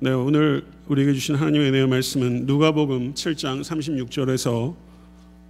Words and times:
네, 0.00 0.10
오늘 0.10 0.66
우리에게 0.88 1.12
주신 1.14 1.36
하나님의 1.36 1.68
은혜의 1.68 1.86
말씀은 1.86 2.46
누가복음 2.46 3.14
7장 3.14 3.62
36절에서 3.62 4.74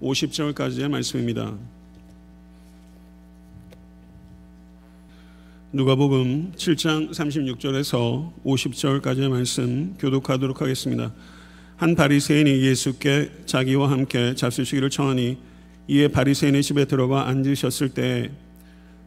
50절까지의 0.02 0.88
말씀입니다. 0.88 1.54
누가복음 5.72 6.52
7장 6.56 7.10
36절에서 7.10 8.32
50절까지의 8.44 9.28
말씀 9.30 9.94
교독하도록 9.98 10.60
하겠습니다. 10.60 11.12
한 11.76 11.94
바리새인이 11.96 12.50
예수께 12.60 13.30
자기와 13.46 13.90
함께 13.90 14.34
잡수시기를 14.34 14.90
청하니 14.90 15.38
이에 15.88 16.08
바리새인의 16.08 16.62
집에 16.62 16.84
들어가 16.84 17.28
앉으셨을 17.28 17.88
때 17.90 18.30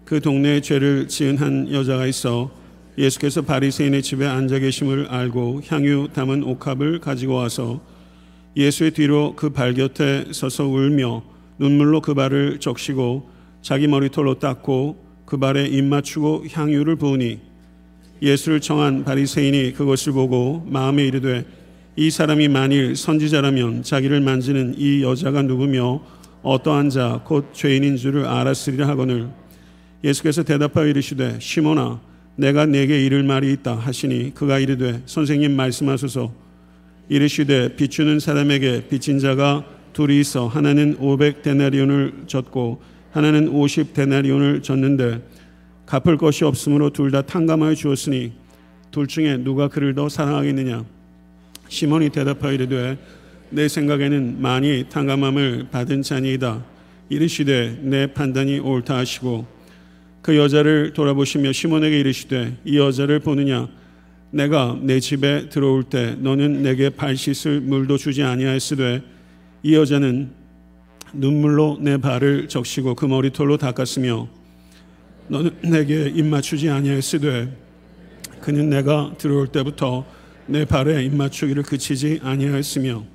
그 0.07 0.21
동네에 0.21 0.61
죄를 0.61 1.09
지은 1.09 1.37
한 1.37 1.69
여자가 1.69 2.07
있어 2.07 2.49
예수께서 2.97 3.43
바리새인의 3.43 4.01
집에 4.01 4.25
앉아 4.25 4.59
계심을 4.59 5.07
알고 5.09 5.61
향유 5.67 6.09
담은 6.13 6.43
옥합을 6.43 6.99
가지고 6.99 7.35
와서 7.35 7.79
예수의 8.55 8.91
뒤로 8.91 9.35
그 9.35 9.51
발 9.51 9.73
곁에 9.75 10.25
서서 10.31 10.65
울며 10.67 11.23
눈물로 11.59 12.01
그 12.01 12.13
발을 12.15 12.59
적시고 12.59 13.29
자기 13.61 13.87
머리털로 13.87 14.39
닦고 14.39 15.05
그 15.25 15.37
발에 15.37 15.65
입 15.65 15.83
맞추고 15.83 16.45
향유를 16.51 16.95
부으니 16.95 17.39
예수를 18.21 18.61
청한 18.61 19.03
바리새인이 19.03 19.73
그것을 19.73 20.13
보고 20.13 20.65
마음에 20.67 21.05
이르되 21.05 21.45
이 21.95 22.09
사람이 22.09 22.47
만일 22.47 22.95
선지자라면 22.95 23.83
자기를 23.83 24.21
만지는 24.21 24.75
이 24.77 25.03
여자가 25.03 25.43
누구며 25.43 26.01
어떠한 26.41 26.89
자 26.89 27.21
곧 27.25 27.49
죄인인 27.53 27.97
줄을 27.97 28.25
알았으리라 28.25 28.87
하거늘. 28.87 29.29
예수께서 30.03 30.43
대답하여 30.43 30.87
이르시되 30.87 31.39
시몬아 31.39 31.99
내가 32.37 32.65
내게 32.65 33.03
이를 33.03 33.23
말이 33.23 33.51
있다 33.51 33.75
하시니 33.75 34.33
그가 34.33 34.59
이르되 34.59 35.01
선생님 35.05 35.55
말씀하소서. 35.55 36.31
이르시되 37.09 37.75
비추는 37.75 38.19
사람에게 38.19 38.87
빚진 38.89 39.19
자가 39.19 39.65
둘이 39.93 40.19
있어 40.19 40.47
하나는 40.47 40.95
500 40.99 41.41
데나리온을 41.41 42.13
졌고 42.27 42.81
하나는 43.11 43.47
50 43.47 43.93
데나리온을 43.93 44.61
졌는데 44.61 45.21
갚을 45.87 46.17
것이 46.17 46.43
없으므로 46.43 46.91
둘 46.91 47.11
다 47.11 47.21
탕감하여 47.21 47.73
주었으니 47.73 48.33
둘 48.91 49.07
중에 49.07 49.37
누가 49.37 49.67
그를 49.67 49.95
더 49.95 50.07
사랑하겠느냐? 50.09 50.85
시몬이 51.69 52.09
대답하여 52.09 52.53
이르되 52.53 52.97
내 53.49 53.67
생각에는 53.67 54.41
많이 54.41 54.85
탕감함을 54.89 55.67
받은 55.71 56.01
자니이다. 56.03 56.63
이르시되 57.09 57.79
내 57.81 58.07
판단이 58.07 58.59
옳다 58.59 58.97
하시고 58.97 59.56
그 60.27 60.35
여자를 60.35 60.91
돌아보시며 60.91 61.53
시몬에게 61.53 62.01
이르시되 62.01 62.57
이 62.65 62.77
여자를 62.77 63.19
보느냐? 63.21 63.69
내가 64.31 64.77
내 64.81 64.99
집에 64.99 65.47
들어올 65.47 65.83
때 65.83 66.17
너는 66.19 66.63
내게 66.63 66.89
발 66.89 67.15
씻을 67.15 67.61
물도 67.61 67.95
주지 67.95 68.23
아니하였으되 68.23 69.03
이 69.63 69.73
여자는 69.73 70.29
눈물로 71.13 71.77
내 71.79 71.95
발을 71.95 72.49
적시고 72.49 72.95
그 72.95 73.05
머리털로 73.05 73.55
닦았으며 73.55 74.27
너는 75.29 75.51
내게 75.61 76.11
입 76.13 76.25
맞추지 76.25 76.69
아니하였으되 76.71 77.57
그는 78.41 78.69
내가 78.69 79.13
들어올 79.17 79.47
때부터 79.47 80.05
내 80.45 80.65
발에 80.65 81.05
입 81.05 81.15
맞추기를 81.15 81.63
그치지 81.63 82.19
아니하였으며 82.21 83.05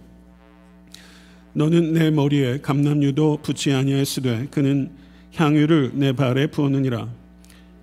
너는 1.53 1.93
내 1.93 2.11
머리에 2.11 2.63
감남유도 2.63 3.41
붙지 3.43 3.71
아니하였으되 3.71 4.47
그는 4.51 5.02
향유를 5.37 5.93
내 5.95 6.13
발에 6.13 6.49
부었느니라. 6.49 7.09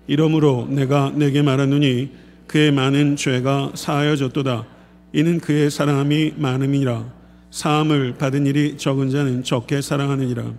이러므로 0.06 0.66
내가 0.68 1.12
내게 1.14 1.42
말하노니 1.42 2.10
그의 2.46 2.72
많은 2.72 3.16
죄가 3.16 3.72
사하여졌도다. 3.74 4.66
이는 5.12 5.38
그의 5.38 5.70
사랑함이 5.70 6.34
많음이라. 6.36 7.12
사함을 7.50 8.14
받은 8.18 8.46
일이 8.46 8.76
적은 8.76 9.10
자는 9.10 9.42
적게 9.42 9.80
사랑하느니라. 9.82 10.52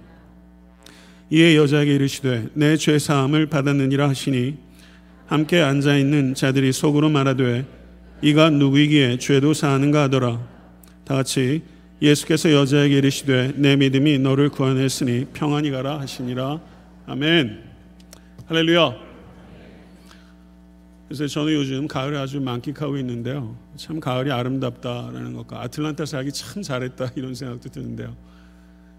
이에 1.30 1.56
여자에게 1.56 1.96
이르시되 1.96 2.50
내 2.54 2.76
죄 2.76 3.00
사함을 3.00 3.46
받았느니라 3.46 4.10
하시니 4.10 4.58
함께 5.28 5.62
앉아 5.62 5.98
있는 5.98 6.34
자들이 6.34 6.74
속으로 6.74 7.10
말하되 7.10 7.66
이가 8.22 8.50
누구이기에 8.50 9.18
죄도 9.18 9.54
사하는가 9.54 10.04
하더라. 10.04 10.46
다 11.06 11.16
같이 11.16 11.62
예수께서 12.02 12.52
여자에게 12.52 12.98
이르시되 12.98 13.54
내 13.56 13.78
믿음이 13.78 14.20
너를 14.20 14.50
구원했으니 14.50 15.28
평안히 15.34 15.72
가라 15.72 16.00
하시니라. 16.02 16.60
아멘. 17.08 17.64
할렐루야. 18.46 18.96
그래서 21.08 21.28
저는 21.28 21.54
요즘 21.54 21.88
가을을 21.88 22.18
아주 22.18 22.40
만끽하고 22.40 22.96
있는데요. 22.98 23.58
참 23.76 24.00
가을이 24.00 24.32
아름답다라는 24.32 25.34
것과 25.34 25.62
아틀란타 25.64 26.06
살기 26.06 26.32
참 26.32 26.62
잘했다 26.62 27.12
이런 27.16 27.34
생각도 27.34 27.70
드는데요. 27.70 28.16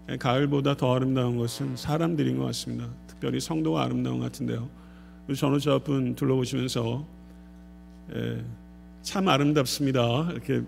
예, 0.09 0.17
가을보다 0.17 0.75
더 0.75 0.93
아름다운 0.93 1.37
것은 1.37 1.77
사람들인 1.77 2.37
것 2.37 2.45
같습니다. 2.45 2.89
특별히 3.07 3.39
성도가 3.39 3.83
아름다운 3.83 4.19
것 4.19 4.25
같은데요. 4.25 4.69
저는 5.35 5.59
저분 5.59 6.13
둘러보시면서 6.13 7.07
예, 8.15 8.43
참 9.01 9.27
아름답습니다. 9.29 10.29
이렇게 10.33 10.61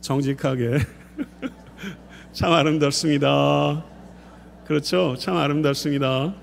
정직하게 0.00 0.78
참 2.32 2.52
아름답습니다. 2.52 3.84
그렇죠? 4.66 5.14
참 5.16 5.36
아름답습니다. 5.36 6.34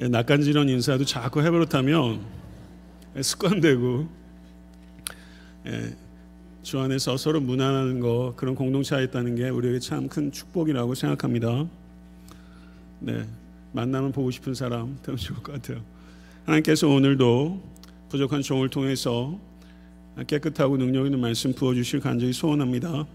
예, 0.00 0.08
낯간지런 0.08 0.68
인사도 0.68 1.04
자꾸 1.04 1.42
해버릇하면 1.42 2.20
습관되고 3.20 4.08
예, 5.66 5.96
주 6.62 6.80
안에서 6.80 7.16
서로 7.16 7.40
무난하는 7.40 8.00
거 8.00 8.34
그런 8.36 8.54
공동체가 8.54 9.02
있다는 9.02 9.36
게 9.36 9.48
우리에게 9.48 9.78
참 9.78 10.08
큰 10.08 10.32
축복이라고 10.32 10.94
생각합니다. 10.94 11.66
네, 13.00 13.26
만나면 13.72 14.12
보고 14.12 14.30
싶은 14.30 14.54
사람 14.54 14.98
되면 15.02 15.18
좋을 15.18 15.42
것 15.42 15.52
같아요. 15.52 15.82
하나님께서 16.44 16.88
오늘도 16.88 17.62
부족한 18.08 18.42
종을 18.42 18.68
통해서 18.68 19.38
깨끗하고 20.26 20.76
능력 20.76 21.04
있는 21.06 21.18
말씀 21.20 21.52
부어주실 21.52 22.00
간절히 22.00 22.32
소원합니다. 22.32 23.06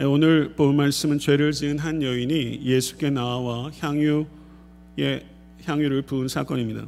예, 0.00 0.04
오늘 0.04 0.54
본 0.54 0.76
말씀은 0.76 1.18
죄를 1.18 1.50
지은 1.50 1.80
한 1.80 2.00
여인이 2.00 2.60
예수께 2.62 3.10
나와 3.10 3.68
향유의 3.80 4.26
향유를 5.64 6.02
부은 6.02 6.28
사건입니다. 6.28 6.86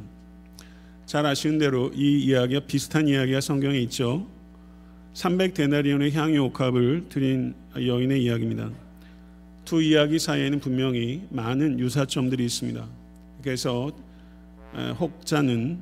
잘 1.05 1.25
아시는 1.25 1.57
대로 1.57 1.91
이 1.93 2.23
이야기와 2.23 2.61
비슷한 2.61 3.09
이야기가 3.09 3.41
성경에 3.41 3.79
있죠. 3.79 4.25
300데나리온의 5.13 6.13
향유 6.13 6.41
옥합을 6.43 7.07
드린 7.09 7.53
여인의 7.75 8.23
이야기입니다. 8.23 8.71
두 9.65 9.81
이야기 9.81 10.17
사이에는 10.17 10.61
분명히 10.61 11.23
많은 11.31 11.79
유사점들이 11.79 12.45
있습니다. 12.45 12.87
그래서 13.43 13.91
혹자는 15.01 15.81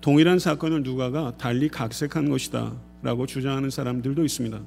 동일한 0.00 0.38
사건을 0.38 0.84
누가가 0.84 1.36
달리 1.38 1.68
각색한 1.68 2.28
것이다라고 2.28 3.26
주장하는 3.26 3.70
사람들도 3.70 4.24
있습니다. 4.24 4.60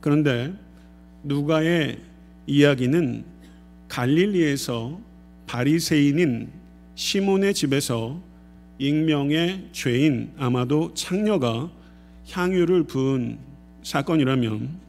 그런데 0.00 0.52
누가의 1.22 1.98
이야기는 2.46 3.24
갈릴리에서 3.88 5.00
바리새인인 5.46 6.50
시몬의 6.94 7.54
집에서 7.54 8.20
익명의 8.78 9.68
죄인 9.72 10.32
아마도 10.38 10.92
창녀가 10.94 11.70
향유를 12.30 12.84
부은 12.84 13.38
사건이라면 13.82 14.80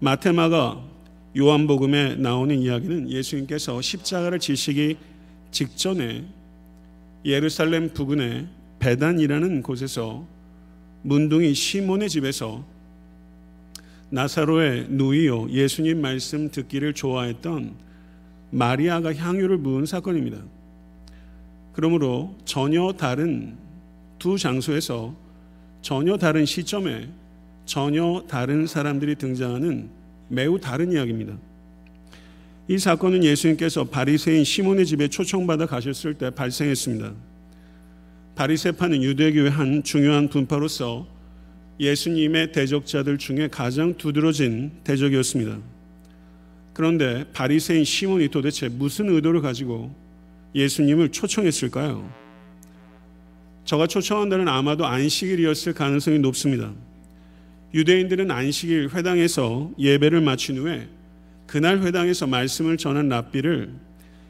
마테마가 0.00 0.84
요한복음에 1.38 2.16
나오는 2.16 2.58
이야기는 2.58 3.10
예수님께서 3.10 3.80
십자가를 3.80 4.40
지시기 4.40 4.96
직전에 5.52 6.24
예루살렘 7.24 7.92
부근의 7.92 8.48
베단이라는 8.80 9.62
곳에서 9.62 10.26
문둥이 11.02 11.54
시몬의 11.54 12.08
집에서 12.08 12.64
나사로의 14.10 14.86
누이요 14.88 15.50
예수님 15.50 16.00
말씀 16.00 16.50
듣기를 16.50 16.94
좋아했던 16.94 17.74
마리아가 18.50 19.14
향유를 19.14 19.58
부은 19.58 19.86
사건입니다. 19.86 20.38
그러므로 21.72 22.36
전혀 22.44 22.92
다른 22.92 23.56
두 24.18 24.36
장소에서 24.36 25.14
전혀 25.80 26.16
다른 26.16 26.44
시점에 26.44 27.08
전혀 27.64 28.24
다른 28.28 28.66
사람들이 28.66 29.14
등장하는 29.14 29.88
매우 30.28 30.58
다른 30.58 30.92
이야기입니다. 30.92 31.38
이 32.66 32.78
사건은 32.78 33.22
예수님께서 33.24 33.84
바리새인 33.84 34.44
시몬의 34.44 34.86
집에 34.86 35.08
초청받아 35.08 35.66
가셨을 35.66 36.14
때 36.14 36.30
발생했습니다. 36.30 37.12
바리새파는 38.34 39.02
유대교의 39.02 39.50
한 39.50 39.82
중요한 39.82 40.28
분파로서 40.28 41.19
예수님의 41.80 42.52
대적자들 42.52 43.16
중에 43.16 43.48
가장 43.48 43.96
두드러진 43.96 44.70
대적이었습니다. 44.84 45.58
그런데 46.74 47.24
바리새인 47.32 47.84
시몬이 47.84 48.28
도대체 48.28 48.68
무슨 48.68 49.08
의도를 49.08 49.40
가지고 49.40 49.92
예수님을 50.54 51.08
초청했을까요? 51.08 52.12
저가 53.64 53.86
초청한 53.86 54.28
날은 54.28 54.46
아마도 54.46 54.86
안식일이었을 54.86 55.72
가능성이 55.72 56.18
높습니다. 56.18 56.72
유대인들은 57.72 58.30
안식일 58.30 58.90
회당에서 58.94 59.70
예배를 59.78 60.20
마친 60.20 60.58
후에 60.58 60.88
그날 61.46 61.82
회당에서 61.82 62.26
말씀을 62.26 62.76
전한 62.76 63.08
랍비를 63.08 63.72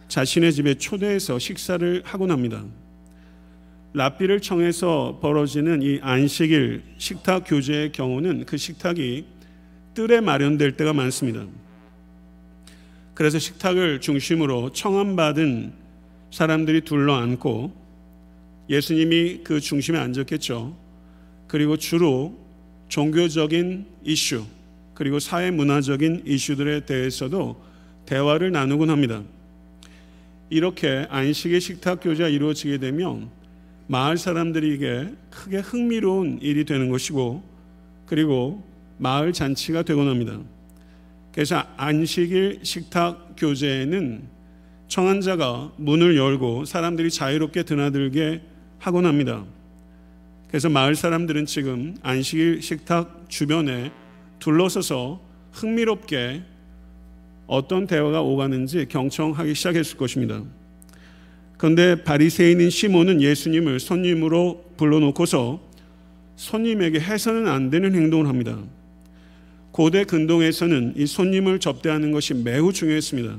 자신의 0.09 0.53
집에 0.53 0.75
초대해서 0.75 1.39
식사를 1.39 2.03
하곤 2.05 2.31
합니다. 2.31 2.65
랍비를 3.93 4.41
청해서 4.41 5.19
벌어지는 5.21 5.83
이 5.83 5.99
안식일 6.01 6.83
식탁 6.99 7.45
교제의 7.47 7.93
경우는 7.93 8.45
그 8.47 8.57
식탁이 8.57 9.25
뜰에 9.95 10.21
마련될 10.21 10.77
때가 10.77 10.93
많습니다. 10.93 11.45
그래서 13.15 13.39
식탁을 13.39 14.01
중심으로 14.01 14.71
청함받은 14.73 15.73
사람들이 16.31 16.83
둘러앉고 16.83 17.73
예수님이 18.69 19.41
그 19.43 19.61
중심에 19.61 19.99
앉았겠죠. 19.99 20.77
그리고 21.49 21.77
주로 21.77 22.39
종교적인 22.89 23.87
이슈, 24.05 24.45
그리고 24.95 25.19
사회 25.19 25.51
문화적인 25.51 26.23
이슈들에 26.25 26.87
대해서도 26.87 27.61
대화를 28.07 28.53
나누곤 28.53 28.91
합니다. 28.91 29.23
이렇게 30.49 31.07
안식의 31.11 31.61
식탁 31.61 32.01
교제가 32.01 32.29
이루어지게 32.29 32.79
되면 32.79 33.31
마을 33.91 34.17
사람들에게 34.17 35.15
크게 35.31 35.57
흥미로운 35.59 36.39
일이 36.43 36.65
되는 36.65 36.91
것이고 36.91 37.43
그리고 38.07 38.63
마을 38.99 39.33
잔치가 39.33 39.83
되곤 39.83 40.07
합니다. 40.07 40.39
그래서 41.33 41.65
안식일 41.77 42.61
식탁 42.63 43.35
교제에는 43.37 44.29
청한자가 44.87 45.73
문을 45.77 46.17
열고 46.17 46.67
사람들이 46.67 47.11
자유롭게 47.11 47.65
드나들게 47.65 48.43
하곤 48.79 49.07
합니다. 49.07 49.45
그래서 50.47 50.69
마을 50.69 50.95
사람들은 50.95 51.47
지금 51.47 51.97
안식일 52.03 52.63
식탁 52.63 53.25
주변에 53.29 53.91
둘러서서 54.39 55.21
흥미롭게 55.51 56.45
어떤 57.49 57.89
대화가 57.89 58.23
오가는지 58.23 58.87
경청하기 58.89 59.53
시작했을 59.53 59.97
것입니다. 59.97 60.45
그런데 61.61 62.03
바리새인인 62.05 62.71
시몬은 62.71 63.21
예수님을 63.21 63.81
손님으로 63.81 64.65
불러놓고서 64.79 65.61
손님에게 66.37 66.99
해서는 67.01 67.49
안 67.49 67.69
되는 67.69 67.95
행동을 67.95 68.29
합니다. 68.29 68.59
고대 69.71 70.05
근동에서는 70.05 70.95
이 70.97 71.05
손님을 71.05 71.61
접대하는 71.61 72.13
것이 72.13 72.33
매우 72.33 72.73
중요했습니다. 72.73 73.37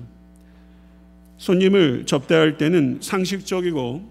손님을 1.40 2.06
접대할 2.06 2.60
때는 2.60 3.00
상식적이고 3.02 4.08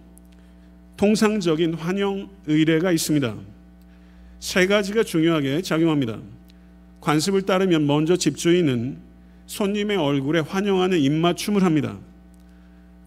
통상적인 0.97 1.75
환영 1.75 2.31
의례가 2.49 2.91
있습니다. 2.91 3.37
세 4.41 4.67
가지가 4.67 5.05
중요하게 5.05 5.63
작용합니다. 5.63 6.19
관습을 7.01 7.43
따르면 7.43 7.87
먼저 7.87 8.17
집주인은 8.17 8.99
손님의 9.47 9.99
얼굴에 9.99 10.41
환영하는 10.41 10.99
입맞춤을 10.99 11.63
합니다. 11.63 11.97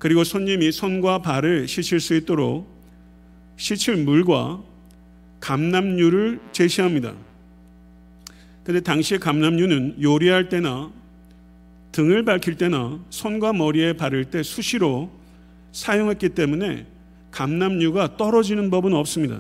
그리고 0.04 0.26
손님이 0.26 0.74
손과 0.74 1.20
발을 1.20 1.66
씻을 1.66 2.02
수 2.02 2.14
있도록 2.14 2.68
씻을 3.56 3.96
물과 4.04 4.62
감남류를 5.40 6.42
제시합니다. 6.52 7.14
근데 8.66 8.82
당시의 8.82 9.22
감남류는 9.22 10.04
요리할 10.04 10.50
때나 10.50 10.92
등을 11.94 12.26
밝힐 12.26 12.56
때나 12.56 13.00
손과 13.12 13.54
머리에 13.54 13.94
바를 13.94 14.26
때 14.26 14.44
수시로 14.44 15.10
사용했기 15.72 16.28
때문에 16.30 16.86
감남류가 17.32 18.18
떨어지는 18.18 18.70
법은 18.72 18.94
없습니다. 18.94 19.40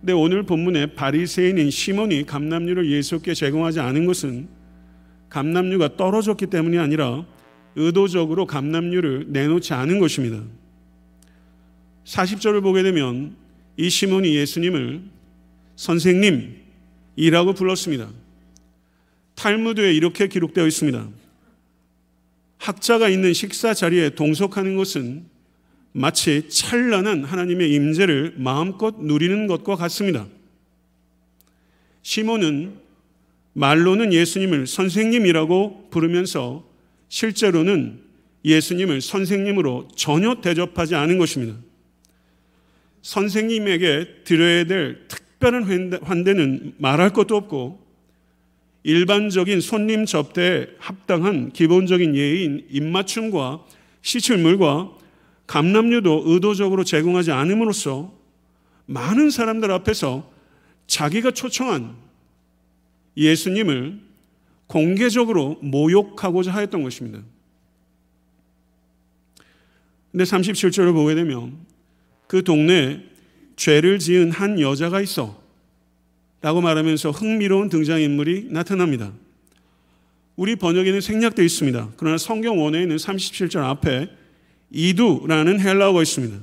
근데 0.00 0.12
오늘 0.14 0.42
본문에 0.42 0.94
바리새인인 0.94 1.70
시몬이 1.70 2.26
감남류를 2.26 2.90
예수께 2.90 3.34
제공하지 3.34 3.78
않은 3.78 4.04
것은 4.04 4.48
감남류가 5.28 5.96
떨어졌기 5.96 6.46
때문이 6.46 6.76
아니라 6.76 7.24
의도적으로 7.76 8.46
감남류를 8.46 9.26
내놓지 9.28 9.74
않은 9.74 9.98
것입니다. 9.98 10.42
40절을 12.04 12.62
보게 12.62 12.82
되면 12.82 13.36
이 13.76 13.90
시몬이 13.90 14.34
예수님을 14.36 15.02
선생님이라고 15.76 17.54
불렀습니다. 17.56 18.08
탈무드에 19.34 19.92
이렇게 19.92 20.28
기록되어 20.28 20.66
있습니다. 20.66 21.08
학자가 22.58 23.08
있는 23.08 23.32
식사 23.32 23.74
자리에 23.74 24.10
동석하는 24.10 24.76
것은 24.76 25.26
마치 25.92 26.48
찬란한 26.48 27.24
하나님의 27.24 27.72
임재를 27.72 28.34
마음껏 28.36 28.96
누리는 28.98 29.46
것과 29.46 29.76
같습니다. 29.76 30.26
시몬은 32.02 32.74
말로는 33.52 34.12
예수님을 34.12 34.66
선생님이라고 34.66 35.88
부르면서 35.90 36.64
실제로는 37.14 38.00
예수님을 38.44 39.00
선생님으로 39.00 39.86
전혀 39.94 40.34
대접하지 40.40 40.96
않은 40.96 41.16
것입니다. 41.18 41.56
선생님에게 43.02 44.24
드려야 44.24 44.64
될 44.64 45.06
특별한 45.06 46.00
환대는 46.02 46.74
말할 46.78 47.12
것도 47.12 47.36
없고 47.36 47.86
일반적인 48.82 49.60
손님 49.60 50.06
접대에 50.06 50.66
합당한 50.78 51.52
기본적인 51.52 52.16
예인 52.16 52.66
입맞춤과 52.68 53.64
시칠물과 54.02 54.98
감남류도 55.46 56.24
의도적으로 56.26 56.82
제공하지 56.82 57.30
않음으로써 57.30 58.12
많은 58.86 59.30
사람들 59.30 59.70
앞에서 59.70 60.28
자기가 60.88 61.30
초청한 61.30 61.94
예수님을 63.16 64.00
공개적으로 64.66 65.58
모욕하고자 65.60 66.52
하였던 66.52 66.82
것입니다. 66.82 67.20
근데 70.10 70.24
37절을 70.24 70.92
보게 70.92 71.14
되면 71.14 71.56
그 72.26 72.44
동네에 72.44 73.00
죄를 73.56 73.98
지은 73.98 74.30
한 74.30 74.60
여자가 74.60 75.00
있어 75.00 75.42
라고 76.40 76.60
말하면서 76.60 77.10
흥미로운 77.10 77.68
등장인물이 77.68 78.48
나타납니다. 78.50 79.12
우리 80.36 80.56
번역에는 80.56 81.00
생략되어 81.00 81.44
있습니다. 81.44 81.92
그러나 81.96 82.18
성경 82.18 82.62
원어에는 82.62 82.96
37절 82.96 83.58
앞에 83.58 84.08
이두라는 84.70 85.60
헬라어가 85.60 86.02
있습니다. 86.02 86.38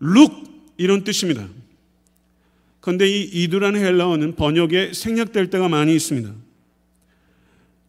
룩 0.00 0.32
이런 0.76 1.04
뜻입니다. 1.04 1.46
그런데 2.80 3.08
이 3.08 3.22
이두라는 3.22 3.80
헬라어는 3.80 4.36
번역에 4.36 4.92
생략될 4.94 5.50
때가 5.50 5.68
많이 5.68 5.94
있습니다. 5.94 6.34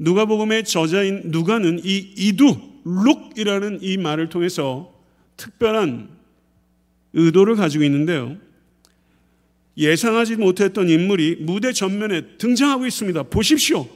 누가복음의 0.02 0.64
저자인 0.64 1.22
누가는 1.26 1.80
이 1.84 1.98
이두 2.18 2.58
룩이라는 2.84 3.80
이 3.84 3.98
말을 3.98 4.30
통해서 4.30 4.92
특별한 5.38 6.10
의도를 7.14 7.56
가지고 7.56 7.84
있는데요. 7.84 8.36
예상하지 9.78 10.38
못했던 10.38 10.90
인물이 10.90 11.38
무대 11.42 11.72
전면에 11.72 12.38
등장하고 12.40 12.88
있습니다. 12.88 13.24
보십시오. 13.24 13.88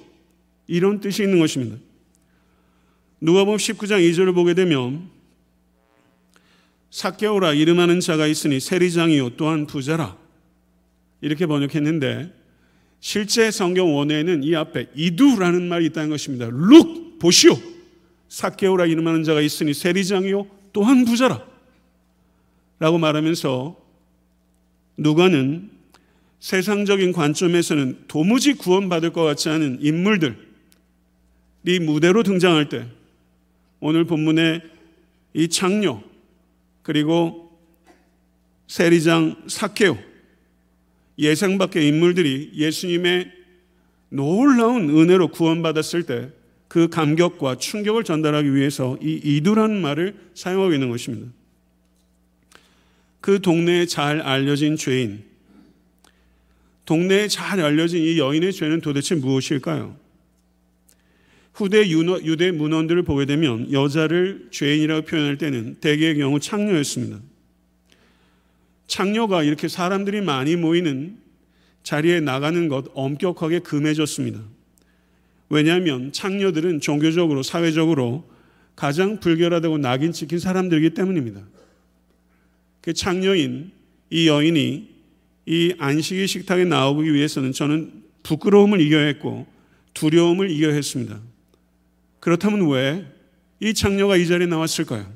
이런 0.68 1.00
뜻이 1.00 1.24
있는 1.24 1.40
것입니다. 1.40 1.78
누가복음 3.20 3.58
19장 3.58 4.00
2절을 4.08 4.36
보게 4.36 4.54
되면 4.54 5.10
사개오라 6.92 7.54
이름하는 7.54 8.00
자가 8.00 8.28
있으니 8.28 8.60
세리장이요 8.60 9.32
또한 9.38 9.66
부자라 9.66 10.16
이렇게 11.22 11.48
번역했는데 11.48 12.45
실제 13.06 13.52
성경 13.52 13.96
원에는 13.96 14.42
이 14.42 14.56
앞에 14.56 14.88
이두라는 14.96 15.70
말이 15.70 15.86
있다는 15.86 16.10
것입니다. 16.10 16.50
룩 16.52 17.20
보시오 17.20 17.56
사개오라 18.30 18.88
이름하는 18.88 19.24
자가 19.24 19.42
있으니 19.42 19.76
세리장이요 19.76 20.48
또한 20.74 21.06
부자라 21.06 21.46
라고 22.80 22.98
말하면서 22.98 23.80
누가는 24.98 25.70
세상적인 26.40 27.12
관점에서는 27.12 28.06
도무지 28.08 28.56
구원받을 28.56 29.14
것 29.14 29.24
같지 29.24 29.50
않은 29.50 29.78
인물들이 29.82 30.36
무대로 31.82 32.24
등장할 32.24 32.70
때 32.70 32.88
오늘 33.82 34.06
본문의 34.06 34.64
이 35.36 35.48
창녀 35.48 36.02
그리고 36.82 37.56
세리장 38.66 39.44
사케오 39.46 39.96
예상 41.18 41.58
밖의 41.58 41.88
인물들이 41.88 42.52
예수님의 42.56 43.32
놀라운 44.10 44.90
은혜로 44.90 45.30
구원받았을 45.30 46.04
때 46.04 46.46
그 46.76 46.90
감격과 46.90 47.56
충격을 47.58 48.04
전달하기 48.04 48.54
위해서 48.54 48.98
이 49.02 49.14
이두라는 49.24 49.82
말을 49.82 50.16
사용하고 50.34 50.74
있는 50.74 50.90
것입니다. 50.90 51.32
그 53.22 53.42
동네에 53.42 53.86
잘 53.86 54.20
알려진 54.22 54.76
죄인, 54.76 55.24
동네에 56.86 57.28
잘 57.28 57.62
알려진 57.62 58.04
이 58.04 58.20
여인의 58.20 58.52
죄는 58.52 58.82
도대체 58.82 59.16
무엇일까요? 59.16 59.96
후대 61.54 61.90
유대 61.90 62.52
문헌들을 62.52 63.04
보게 63.04 63.26
되면 63.26 63.72
여자를 63.72 64.50
죄인이라고 64.52 65.06
표현할 65.06 65.38
때는 65.38 65.76
대개의 65.76 66.18
경우 66.18 66.42
창녀였습니다. 66.42 67.22
창녀가 68.88 69.44
이렇게 69.44 69.68
사람들이 69.68 70.22
많이 70.22 70.56
모이는 70.56 71.18
자리에 71.84 72.20
나가는 72.20 72.68
것 72.68 72.86
엄격하게 72.94 73.60
금해졌습니다. 73.60 74.42
왜냐하면 75.50 76.12
창녀들은 76.12 76.82
종교적으로 76.82 77.44
사회적으로 77.44 78.28
가장 78.76 79.20
불결하다고 79.20 79.78
낙인 79.78 80.12
찍힌 80.12 80.40
사람들이기 80.40 80.92
때문입니다. 80.94 81.42
그 82.82 82.94
창녀인 82.94 83.72
이 84.10 84.28
여인이 84.28 84.96
이 85.48 85.76
안식일 85.78 86.28
식탁에 86.28 86.66
나오기 86.66 87.14
위해서는 87.14 87.52
저는 87.52 88.04
부끄러움을 88.24 88.82
이겨야 88.82 89.06
했고 89.06 89.46
두려움을 89.94 90.50
이겨야 90.50 90.74
했습니다. 90.74 91.20
그렇다면 92.20 92.68
왜 92.70 93.16
이 93.60 93.74
창녀가 93.74 94.18
이 94.18 94.28
자리에 94.28 94.48
나왔을까요? 94.48 95.12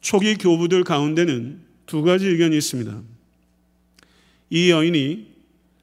초기 0.00 0.34
교부들 0.34 0.82
가운데는 0.84 1.60
두 1.90 2.02
가지 2.02 2.28
의견이 2.28 2.56
있습니다. 2.56 3.02
이 4.50 4.70
여인이 4.70 5.26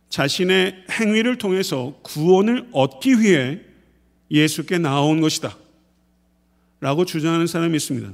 자신의 0.08 0.86
행위를 0.90 1.38
통해서 1.38 2.00
구원을 2.02 2.70
얻기 2.72 3.20
위해 3.20 3.60
예수께 4.32 4.78
나온 4.78 5.20
것이다. 5.20 5.58
라고 6.80 7.04
주장하는 7.04 7.46
사람이 7.46 7.76
있습니다. 7.76 8.10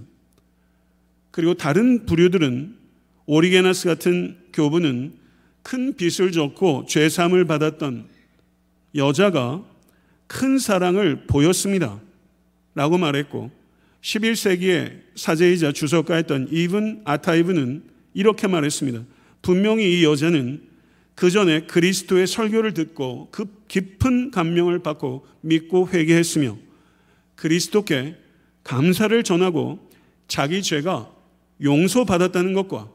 그리고 1.30 1.54
다른 1.54 2.08
부류들은 2.08 2.76
오리게나스 3.28 3.88
같은 3.88 4.40
교부는 4.54 5.14
큰 5.62 5.96
빚을 5.96 6.32
졌고 6.32 6.88
죄삼을 6.88 7.46
받았던 7.46 8.08
여자가 8.96 9.64
큰 10.26 10.58
사랑을 10.58 11.28
보였습니다. 11.28 12.02
라고 12.74 12.98
말했고 12.98 13.52
11세기에 14.04 15.02
사제이자 15.16 15.72
주석가였던 15.72 16.50
이븐 16.52 17.02
아타이브는 17.06 17.84
이렇게 18.14 18.48
말했습니다. 18.48 19.04
분명히 19.42 20.00
이 20.00 20.04
여자는 20.04 20.62
그 21.16 21.32
전에 21.32 21.62
그리스도의 21.68 22.28
설교를 22.28 22.74
듣고 22.74 23.30
그 23.32 23.46
깊은 23.68 24.32
감명을 24.32 24.80
받고 24.80 25.26
믿고 25.42 25.90
회개했으며 25.90 26.58
그리스도께 27.36 28.16
감사를 28.64 29.24
전하고 29.24 29.90
자기 30.28 30.62
죄가 30.62 31.10
용서받았다는 31.62 32.54
것과 32.54 32.90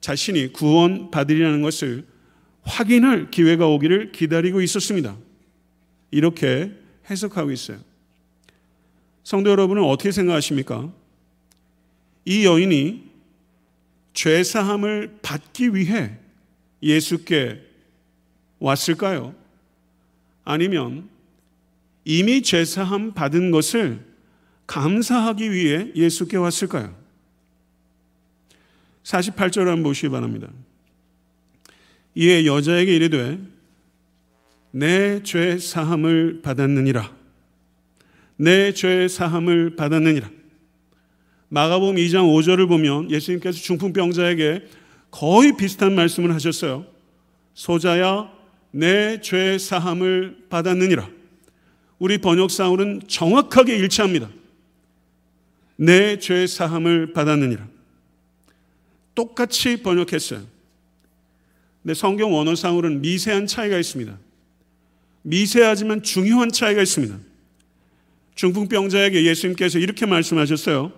자신이 0.00 0.52
구원받으리라는 0.52 1.62
것을 1.62 2.06
확인할 2.62 3.30
기회가 3.30 3.66
오기를 3.68 4.12
기다리고 4.12 4.60
있었습니다. 4.62 5.16
이렇게 6.10 6.72
해석하고 7.08 7.50
있어요. 7.52 7.89
성도 9.24 9.50
여러분은 9.50 9.82
어떻게 9.84 10.12
생각하십니까? 10.12 10.92
이 12.24 12.44
여인이 12.44 13.10
죄사함을 14.14 15.18
받기 15.22 15.74
위해 15.74 16.16
예수께 16.82 17.60
왔을까요? 18.58 19.34
아니면 20.44 21.08
이미 22.04 22.42
죄사함 22.42 23.12
받은 23.14 23.50
것을 23.50 24.04
감사하기 24.66 25.50
위해 25.52 25.90
예수께 25.94 26.36
왔을까요? 26.36 26.94
48절 29.04 29.60
한번 29.66 29.82
보시기 29.84 30.08
바랍니다. 30.08 30.48
이에 32.14 32.46
여자에게 32.46 32.94
이르되 32.96 33.38
내 34.72 35.20
죄 35.22 35.58
사함을 35.58 36.42
받았느니라. 36.42 37.19
내죄 38.40 39.06
사함을 39.06 39.76
받았느니라. 39.76 40.30
마가복음 41.50 41.96
2장 41.96 42.24
5절을 42.24 42.68
보면 42.68 43.10
예수님께서 43.10 43.58
중풍병자에게 43.60 44.66
거의 45.10 45.56
비슷한 45.58 45.94
말씀을 45.94 46.32
하셨어요. 46.34 46.86
소자야 47.52 48.32
내죄 48.70 49.58
사함을 49.58 50.46
받았느니라. 50.48 51.10
우리 51.98 52.16
번역상으로는 52.16 53.02
정확하게 53.08 53.76
일치합니다. 53.76 54.30
내죄 55.76 56.46
사함을 56.46 57.12
받았느니라. 57.12 57.68
똑같이 59.14 59.82
번역했어요. 59.82 60.40
근데 61.82 61.92
성경 61.92 62.32
원어상으로는 62.32 63.02
미세한 63.02 63.46
차이가 63.46 63.76
있습니다. 63.76 64.18
미세하지만 65.22 66.02
중요한 66.02 66.50
차이가 66.50 66.80
있습니다. 66.80 67.29
중풍병자에게 68.34 69.24
예수님께서 69.24 69.78
이렇게 69.78 70.06
말씀하셨어요. 70.06 70.92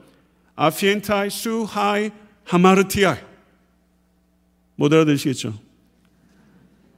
아피엔타이 0.54 1.30
수하이 1.30 2.10
하마르티아이 2.44 3.18
못 4.76 4.92
알아들으시겠죠? 4.92 5.58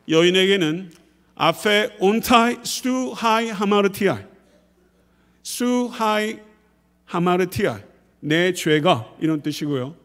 여인에게는 0.09 0.93
아페 1.35 1.91
온타이 1.99 2.57
수하이 2.63 3.51
하마르티아이 3.51 4.23
수하이 5.43 6.39
하마르티아이 7.05 7.81
내 8.21 8.53
죄가 8.53 9.15
이런 9.21 9.43
뜻이고요. 9.43 9.97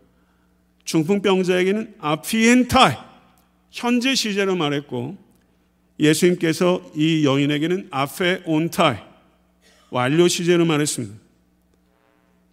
중풍병자에게는 0.84 1.96
아피엔타이 2.00 2.96
현재 3.72 4.16
시제로 4.16 4.56
말했고 4.56 5.18
예수님께서 6.00 6.82
이 6.96 7.26
여인에게는 7.26 7.90
아페 7.92 8.42
온타이 8.46 8.98
완료 9.90 10.28
시제로 10.28 10.66
말했습니다. 10.66 11.16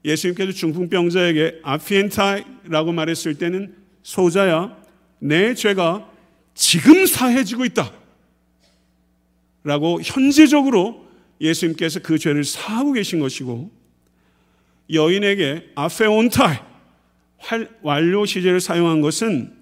예수님께서 0.04 0.52
중풍병자에게 0.52 1.60
아피엔타이라고 1.62 2.92
말했을 2.92 3.36
때는 3.38 3.74
소자야 4.02 4.76
내 5.18 5.54
죄가 5.54 6.08
지금 6.54 7.06
사해지고 7.06 7.64
있다. 7.64 7.92
라고 9.64 10.00
현재적으로 10.00 11.06
예수님께서 11.40 12.00
그 12.00 12.18
죄를 12.18 12.44
사하고 12.44 12.92
계신 12.92 13.18
것이고 13.18 13.70
여인에게 14.92 15.72
아페온타이 15.74 16.56
완료 17.82 18.24
시제를 18.24 18.60
사용한 18.60 19.00
것은 19.00 19.52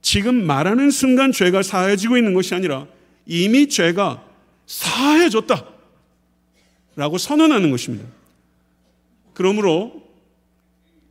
지금 0.00 0.46
말하는 0.46 0.90
순간 0.90 1.30
죄가 1.30 1.62
사해지고 1.62 2.16
있는 2.16 2.32
것이 2.32 2.54
아니라 2.54 2.86
이미 3.26 3.68
죄가 3.68 4.24
사해졌다. 4.66 5.77
라고 6.98 7.16
선언하는 7.16 7.70
것입니다. 7.70 8.04
그러므로 9.32 10.02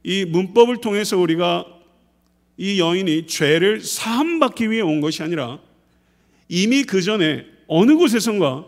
이 0.03 0.25
문법을 0.25 0.81
통해서 0.81 1.17
우리가 1.17 1.65
이 2.57 2.81
여인이 2.81 3.25
죄를 3.27 3.79
사함받기 3.79 4.69
위해 4.69 4.81
온 4.81 4.99
것이 4.99 5.23
아니라 5.23 5.61
이미 6.49 6.83
그 6.83 7.01
전에 7.01 7.45
어느 7.67 7.95
곳에선가 7.95 8.65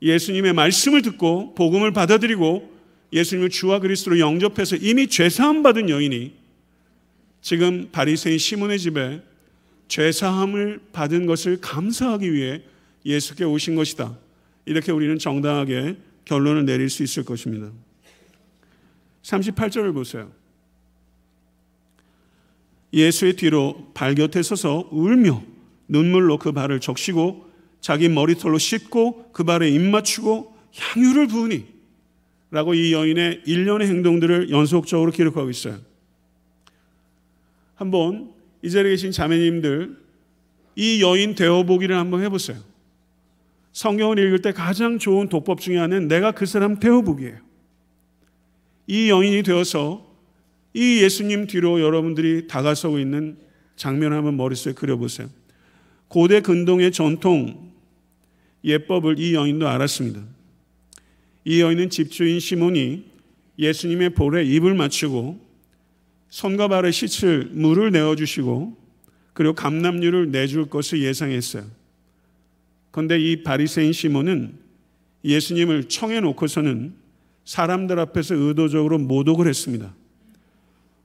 예수님의 0.00 0.54
말씀을 0.54 1.02
듣고 1.02 1.54
복음을 1.54 1.92
받아들이고 1.92 2.72
예수님을 3.12 3.50
주와 3.50 3.78
그리스도로 3.78 4.18
영접해서 4.18 4.76
이미 4.76 5.08
죄 5.08 5.28
사함 5.28 5.62
받은 5.62 5.90
여인이 5.90 6.32
지금 7.42 7.90
바리새인 7.92 8.38
시몬의 8.38 8.78
집에 8.78 9.20
죄 9.88 10.10
사함을 10.10 10.80
받은 10.94 11.26
것을 11.26 11.60
감사하기 11.60 12.32
위해 12.32 12.62
예수께 13.04 13.44
오신 13.44 13.76
것이다. 13.76 14.16
이렇게 14.64 14.90
우리는 14.90 15.18
정당하게 15.18 15.96
결론을 16.24 16.64
내릴 16.64 16.88
수 16.90 17.02
있을 17.02 17.24
것입니다. 17.24 17.70
38절을 19.22 19.94
보세요. 19.94 20.32
예수의 22.92 23.36
뒤로 23.36 23.90
발 23.94 24.14
곁에 24.14 24.42
서서 24.42 24.88
울며 24.90 25.42
눈물로 25.88 26.38
그 26.38 26.52
발을 26.52 26.80
적시고 26.80 27.50
자기 27.80 28.08
머리털로 28.08 28.58
씻고 28.58 29.30
그 29.32 29.44
발에 29.44 29.68
입 29.70 29.80
맞추고 29.80 30.54
향유를 30.74 31.26
부으니 31.28 31.66
라고 32.50 32.74
이 32.74 32.92
여인의 32.92 33.42
일련의 33.46 33.88
행동들을 33.88 34.50
연속적으로 34.50 35.10
기록하고 35.10 35.48
있어요. 35.50 35.78
한번 37.74 38.32
이 38.62 38.70
자리에 38.70 38.90
계신 38.92 39.10
자매님들 39.10 39.96
이 40.76 41.02
여인 41.02 41.34
대어보기를 41.34 41.96
한번 41.96 42.22
해보세요. 42.22 42.58
성경을 43.72 44.18
읽을 44.18 44.42
때 44.42 44.52
가장 44.52 44.98
좋은 44.98 45.28
도법 45.28 45.60
중에 45.60 45.78
하나는 45.78 46.08
내가 46.08 46.32
그 46.32 46.46
사람 46.46 46.78
대어보기예요. 46.78 47.38
이 48.86 49.10
여인이 49.10 49.42
되어서 49.42 50.06
이 50.74 51.02
예수님 51.02 51.46
뒤로 51.46 51.80
여러분들이 51.80 52.46
다가서고 52.46 52.98
있는 52.98 53.38
장면을 53.76 54.16
한번 54.16 54.36
머릿속에 54.36 54.74
그려보세요. 54.74 55.28
고대 56.08 56.40
근동의 56.40 56.92
전통 56.92 57.72
예법을 58.64 59.18
이 59.18 59.34
여인도 59.34 59.68
알았습니다. 59.68 60.22
이 61.44 61.60
여인은 61.60 61.90
집주인 61.90 62.38
시몬이 62.38 63.04
예수님의 63.58 64.10
볼에 64.10 64.44
입을 64.44 64.74
맞추고 64.74 65.40
손과 66.28 66.68
발에 66.68 66.90
씻을 66.90 67.50
물을 67.52 67.90
내어주시고 67.90 68.76
그리고 69.32 69.54
감남류를 69.54 70.30
내줄 70.30 70.68
것을 70.68 71.02
예상했어요. 71.02 71.64
그런데 72.92 73.18
이 73.18 73.42
바리새인 73.42 73.92
시몬은 73.92 74.54
예수님을 75.24 75.88
청해 75.88 76.20
놓고서는 76.20 76.94
사람들 77.44 77.98
앞에서 77.98 78.34
의도적으로 78.36 78.98
모독을 78.98 79.48
했습니다. 79.48 79.92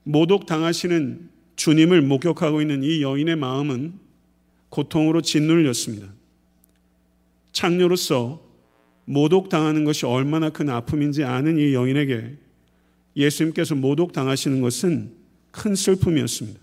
모독 0.04 0.46
당하시는 0.46 1.30
주님을 1.56 2.02
목격하고 2.04 2.62
있는 2.62 2.84
이 2.84 3.02
여인의 3.02 3.36
마음은 3.38 3.94
고통으로 4.70 5.22
짓눌렸습니다. 5.22 6.08
창녀로서 7.52 8.46
모독 9.06 9.50
당하는 9.50 9.86
것이 9.86 10.06
얼마나 10.06 10.50
큰 10.50 10.70
아픔인지 10.70 11.24
아는 11.24 11.58
이 11.58 11.74
여인에게 11.74 12.36
예수님께서 13.16 13.76
모독 13.76 14.12
당하시는 14.12 14.62
것은 14.62 15.12
큰 15.52 15.74
슬픔이었습니다. 15.74 16.60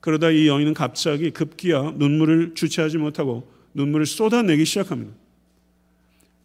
그러다 0.00 0.30
이 0.30 0.46
여인은 0.46 0.74
갑자기 0.74 1.30
급기야 1.30 1.94
눈물을 1.96 2.54
주체하지 2.54 2.98
못하고 2.98 3.53
눈물을 3.74 4.06
쏟아내기 4.06 4.64
시작합니다. 4.64 5.12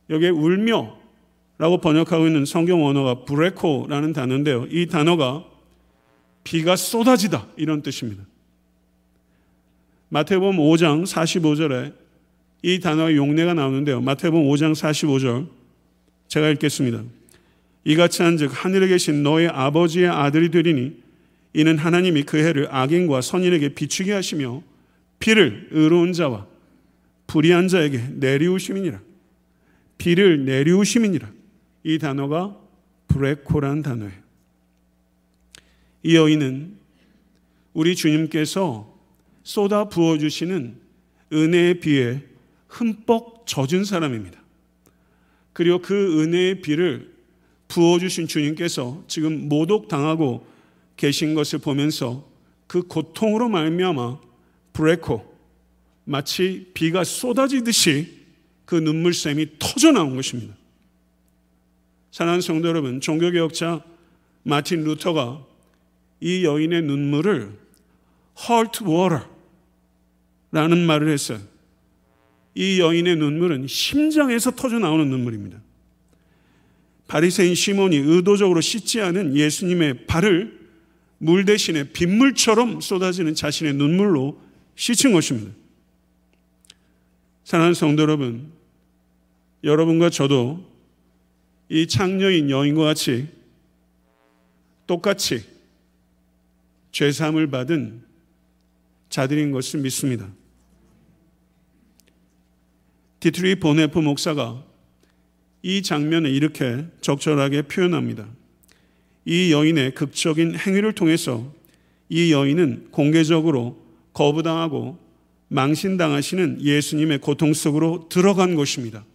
여기에 0.10 0.30
울며라고 0.30 1.78
번역하고 1.82 2.28
있는 2.28 2.46
성경 2.46 2.86
언어가 2.86 3.24
브레코라는 3.24 4.14
단어인데요. 4.14 4.68
이 4.70 4.88
단어가 4.88 5.46
비가 6.44 6.76
쏟아지다 6.76 7.48
이런 7.58 7.82
뜻입니다. 7.82 8.24
마태복음 10.10 10.58
5장 10.58 11.06
45절에 11.06 11.94
이 12.64 12.80
단어의 12.80 13.16
용례가 13.16 13.54
나오는데요. 13.54 14.02
마태복음 14.02 14.50
5장 14.50 14.74
45절 14.74 15.48
제가 16.28 16.50
읽겠습니다. 16.50 17.04
이같이 17.86 18.24
한즉 18.24 18.52
하늘에 18.54 18.88
계신 18.88 19.24
너의 19.24 19.48
아버지의 19.48 20.10
아들이 20.10 20.50
되리니 20.50 20.98
이는 21.54 21.78
하나님이 21.78 22.24
그 22.24 22.38
해를 22.38 22.68
악인과 22.70 23.22
선인에게 23.22 23.70
비추게 23.70 24.12
하시며 24.14 24.62
비를 25.20 25.68
의로운 25.72 26.14
자와 26.14 26.46
불의한 27.30 27.68
자에게 27.68 28.00
내리우심이니라. 28.16 29.00
비를 30.00 30.46
내리우심이니라. 30.46 31.32
이 31.84 32.00
단어가 32.00 32.60
브레코란 33.08 33.84
단어예요. 33.84 34.20
이 36.02 36.16
여인은 36.16 36.76
우리 37.74 37.96
주님께서 37.96 38.98
쏟아 39.44 39.90
부어주시는 39.90 40.76
은혜의 41.32 41.80
비에 41.82 42.24
흠뻑 42.68 43.46
젖은 43.46 43.84
사람입니다. 43.84 44.42
그리고 45.54 45.80
그 45.80 46.24
은혜의 46.24 46.62
비를 46.62 47.14
부어주신 47.68 48.28
주님께서 48.28 49.04
지금 49.08 49.48
모독당하고 49.48 50.48
계신 50.98 51.36
것을 51.36 51.60
보면서 51.60 52.28
그 52.66 52.82
고통으로 52.82 53.50
말미암아 53.50 54.20
브레코 54.74 55.29
마치 56.10 56.66
비가 56.74 57.04
쏟아지듯이 57.04 58.18
그 58.66 58.74
눈물샘이 58.74 59.60
터져 59.60 59.92
나온 59.92 60.16
것입니다. 60.16 60.56
사랑하는 62.10 62.42
성도 62.42 62.68
여러분, 62.68 63.00
종교개혁자 63.00 63.86
마틴 64.42 64.84
루터가 64.86 65.46
이 66.20 66.44
여인의 66.44 66.82
눈물을 66.82 67.54
heart 68.40 68.84
water라는 70.52 70.88
말을 70.88 71.12
했어요. 71.12 71.40
이 72.56 72.80
여인의 72.80 73.16
눈물은 73.18 73.68
심장에서 73.68 74.56
터져 74.56 74.80
나오는 74.80 75.08
눈물입니다. 75.08 75.62
바리새인 77.08 77.54
시몬이 77.54 77.98
의도적으로 77.98 78.62
씻지 78.62 79.00
않은 79.02 79.36
예수님의 79.36 80.08
발을 80.08 80.58
물 81.20 81.46
대신에 81.46 81.92
빗물처럼 81.92 82.82
쏟아지는 82.82 83.36
자신의 83.36 83.76
눈물로 83.76 84.42
씻은 84.76 85.14
것입니다. 85.14 85.60
사랑하는 87.50 87.74
성도 87.74 88.04
여러분, 88.04 88.52
여러분과 89.64 90.12
저도 90.12 90.64
이 91.68 91.88
창녀인 91.88 92.52
여인과 92.52 92.84
같이 92.84 93.28
똑같이 94.86 95.44
죄 96.92 97.07
사함을 97.07 97.48
받은 97.48 98.04
자들인 99.10 99.52
것을 99.52 99.80
믿습니다. 99.80 100.30
디트리히 103.20 103.56
본회퍼 103.56 103.98
목사가 103.98 104.64
이 105.64 105.82
장면을 105.82 106.30
이렇게 106.30 106.86
적절하게 107.02 107.64
표현합니다. 107.64 108.28
이 109.26 109.52
여인의 109.52 109.96
극적인 109.96 110.56
행위를 110.56 110.94
통해서 110.94 111.52
이 112.10 112.32
여인은 112.32 112.90
공개적으로 112.92 113.84
거부당하고 114.14 115.09
망신당하시는 115.50 116.62
예수님의 116.62 117.20
고통 117.20 117.54
속으로 117.54 118.08
들어간 118.10 118.56
것입니다. 118.56 119.06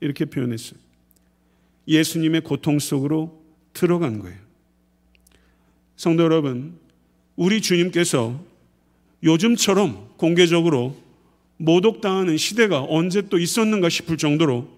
이렇게 0.00 0.24
표현했어요. 0.24 0.78
예수님의 1.86 2.42
고통 2.42 2.78
속으로 2.78 3.42
들어간 3.72 4.18
거예요. 4.18 4.38
성도 5.96 6.24
여러분, 6.24 6.78
우리 7.36 7.60
주님께서 7.60 8.42
요즘처럼 9.22 10.08
공개적으로 10.16 11.00
모독당하는 11.58 12.36
시대가 12.36 12.84
언제 12.88 13.22
또 13.28 13.38
있었는가 13.38 13.88
싶을 13.88 14.16
정도로 14.16 14.68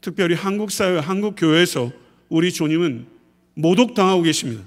특별히 0.00 0.34
한국 0.34 0.70
사회, 0.70 0.98
한국 0.98 1.34
교회에서 1.36 1.92
우리 2.28 2.52
주님은 2.52 3.06
모독당하고 3.54 4.22
계십니다. 4.22 4.64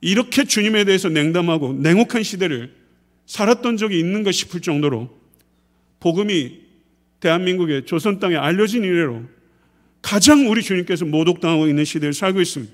이렇게 0.00 0.44
주님에 0.44 0.84
대해서 0.84 1.08
냉담하고 1.08 1.72
냉혹한 1.72 2.22
시대를 2.22 2.72
살았던 3.26 3.76
적이 3.76 3.98
있는가 3.98 4.32
싶을 4.32 4.60
정도로 4.60 5.10
복음이 6.00 6.60
대한민국의 7.20 7.86
조선 7.86 8.20
땅에 8.20 8.36
알려진 8.36 8.84
이래로 8.84 9.24
가장 10.02 10.48
우리 10.48 10.62
주님께서 10.62 11.04
모독당하고 11.04 11.66
있는 11.66 11.84
시대를 11.84 12.12
살고 12.12 12.40
있습니다. 12.40 12.72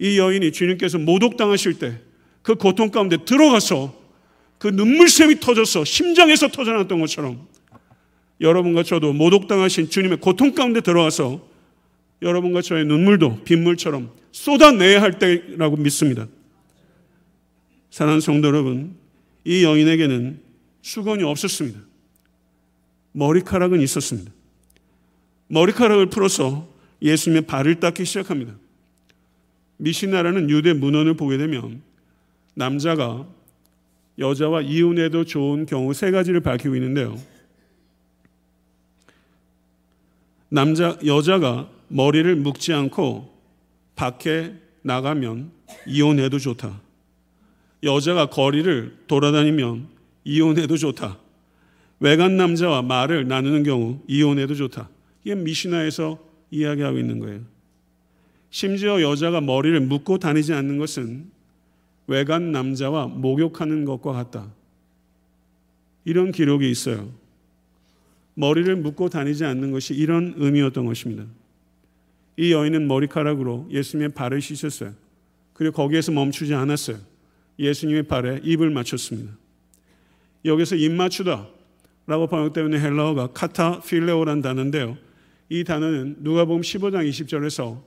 이 0.00 0.18
여인이 0.18 0.52
주님께서 0.52 0.98
모독당하실 0.98 1.78
때 1.78 2.08
그 2.48 2.54
고통 2.54 2.90
가운데 2.90 3.18
들어가서 3.22 3.94
그 4.56 4.68
눈물샘이 4.68 5.38
터져서 5.38 5.84
심장에서 5.84 6.48
터져나왔던 6.48 6.98
것처럼 6.98 7.46
여러분과 8.40 8.84
저도 8.84 9.12
모독당하신 9.12 9.90
주님의 9.90 10.16
고통 10.22 10.54
가운데 10.54 10.80
들어가서 10.80 11.46
여러분과 12.22 12.62
저의 12.62 12.86
눈물도 12.86 13.44
빗물처럼 13.44 14.12
쏟아내야 14.32 15.02
할 15.02 15.18
때라고 15.18 15.76
믿습니다. 15.76 16.26
사랑하는 17.90 18.20
성도 18.20 18.48
여러분, 18.48 18.96
이 19.44 19.64
여인에게는 19.64 20.40
수건이 20.82 21.22
없었습니다. 21.22 21.80
머리카락은 23.12 23.80
있었습니다. 23.80 24.32
머리카락을 25.48 26.06
풀어서 26.06 26.68
예수님의 27.02 27.42
발을 27.42 27.80
닦기 27.80 28.04
시작합니다. 28.04 28.54
미시나라는 29.78 30.50
유대 30.50 30.72
문헌을 30.72 31.14
보게 31.14 31.38
되면 31.38 31.82
남자가 32.54 33.26
여자와 34.18 34.62
이혼해도 34.62 35.24
좋은 35.24 35.64
경우 35.64 35.94
세 35.94 36.10
가지를 36.10 36.40
밝히고 36.40 36.74
있는데요. 36.74 37.16
남자, 40.48 40.98
여자가 41.04 41.70
머리를 41.88 42.34
묶지 42.36 42.72
않고 42.72 43.32
밖에 43.94 44.54
나가면 44.82 45.52
이혼해도 45.86 46.38
좋다. 46.38 46.80
여자가 47.82 48.26
거리를 48.26 48.96
돌아다니면 49.06 49.88
이혼해도 50.24 50.76
좋다. 50.76 51.18
외간 52.00 52.36
남자와 52.36 52.82
말을 52.82 53.28
나누는 53.28 53.62
경우 53.62 54.00
이혼해도 54.06 54.54
좋다. 54.54 54.88
이게 55.24 55.34
미시나에서 55.34 56.18
이야기하고 56.50 56.98
있는 56.98 57.18
거예요. 57.18 57.40
심지어 58.50 59.02
여자가 59.02 59.40
머리를 59.40 59.78
묶고 59.80 60.18
다니지 60.18 60.52
않는 60.54 60.78
것은 60.78 61.30
외간 62.06 62.52
남자와 62.52 63.06
목욕하는 63.06 63.84
것과 63.84 64.12
같다. 64.12 64.50
이런 66.04 66.32
기록이 66.32 66.70
있어요. 66.70 67.12
머리를 68.34 68.74
묶고 68.76 69.10
다니지 69.10 69.44
않는 69.44 69.72
것이 69.72 69.94
이런 69.94 70.34
의미였던 70.36 70.86
것입니다. 70.86 71.24
이 72.36 72.52
여인은 72.52 72.86
머리카락으로 72.86 73.66
예수님의 73.70 74.10
발을 74.10 74.40
씻었어요. 74.40 74.94
그리고 75.52 75.74
거기에서 75.74 76.12
멈추지 76.12 76.54
않았어요. 76.54 76.98
예수님의 77.58 78.04
발에 78.04 78.40
입을 78.42 78.70
맞췄습니다. 78.70 79.32
여기서 80.44 80.76
입 80.76 80.92
맞추다 80.92 81.48
라고 82.06 82.26
번역되는 82.26 82.78
헬라어가 82.78 83.28
카타 83.28 83.80
필레오란 83.80 84.40
단어인데요. 84.40 84.96
이 85.48 85.64
단어는 85.64 86.16
누가복음 86.20 86.62
15장 86.62 87.08
20절에서 87.08 87.80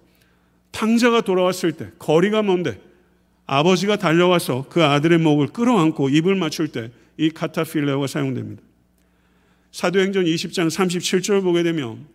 탕자가 0.72 1.22
돌아왔을 1.22 1.74
때 1.74 1.92
거리가 2.00 2.44
먼데 2.44 2.82
아버지가 3.46 3.98
달려와서 3.98 4.68
그 4.70 4.84
아들의 4.84 5.18
목을 5.20 5.48
끌어안고 5.48 6.10
입을 6.10 6.36
맞출 6.36 6.68
때 6.68 6.92
이 7.22 7.30
카타 7.30 7.64
필레오가 7.66 8.08
사용됩니다. 8.08 8.64
사도행전 9.72 10.26
20장 10.26 10.68
37절 10.68 11.44
보게 11.44 11.62
되면 11.62 12.08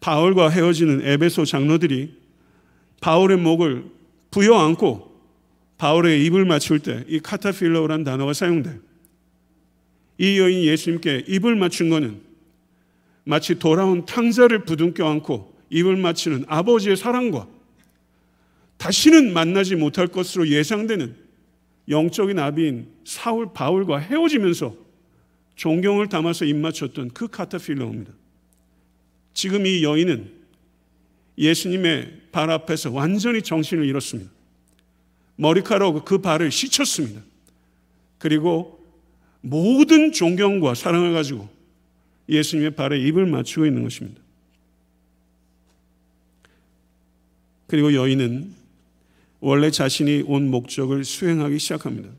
바울과 0.00 0.48
헤어지는 0.48 1.06
에베소 1.06 1.44
장로들이 1.44 2.16
바울의 3.00 3.38
목을 3.38 3.84
부여안고 4.32 5.09
바울의 5.80 6.26
입을 6.26 6.44
맞출 6.44 6.80
때 6.80 7.04
이 7.08 7.20
카타필레오란 7.20 8.04
단어가 8.04 8.34
사용돼요. 8.34 8.78
이 10.18 10.38
여인이 10.38 10.66
예수님께 10.66 11.24
입을 11.26 11.56
맞춘 11.56 11.88
것은 11.88 12.20
마치 13.24 13.58
돌아온 13.58 14.04
탕자를 14.04 14.66
부둥켜 14.66 15.08
안고 15.08 15.54
입을 15.70 15.96
맞추는 15.96 16.44
아버지의 16.48 16.98
사랑과 16.98 17.48
다시는 18.76 19.32
만나지 19.32 19.74
못할 19.74 20.06
것으로 20.06 20.48
예상되는 20.48 21.16
영적인 21.88 22.38
아비인 22.38 22.88
사울 23.04 23.54
바울과 23.54 24.00
헤어지면서 24.00 24.76
존경을 25.54 26.10
담아서 26.10 26.44
입 26.44 26.56
맞췄던 26.56 27.12
그 27.14 27.26
카타필러입니다. 27.26 28.12
지금 29.32 29.64
이 29.64 29.82
여인은 29.82 30.30
예수님의 31.38 32.20
발 32.32 32.50
앞에서 32.50 32.90
완전히 32.90 33.40
정신을 33.40 33.86
잃었습니다. 33.86 34.39
머리카락으로 35.40 36.04
그 36.04 36.18
발을 36.18 36.50
씻혔습니다. 36.50 37.22
그리고 38.18 38.78
모든 39.40 40.12
존경과 40.12 40.74
사랑을 40.74 41.14
가지고 41.14 41.48
예수님의 42.28 42.72
발에 42.72 43.00
입을 43.00 43.24
맞추고 43.24 43.64
있는 43.64 43.82
것입니다. 43.82 44.20
그리고 47.66 47.94
여인은 47.94 48.54
원래 49.40 49.70
자신이 49.70 50.24
온 50.26 50.50
목적을 50.50 51.04
수행하기 51.04 51.58
시작합니다. 51.58 52.10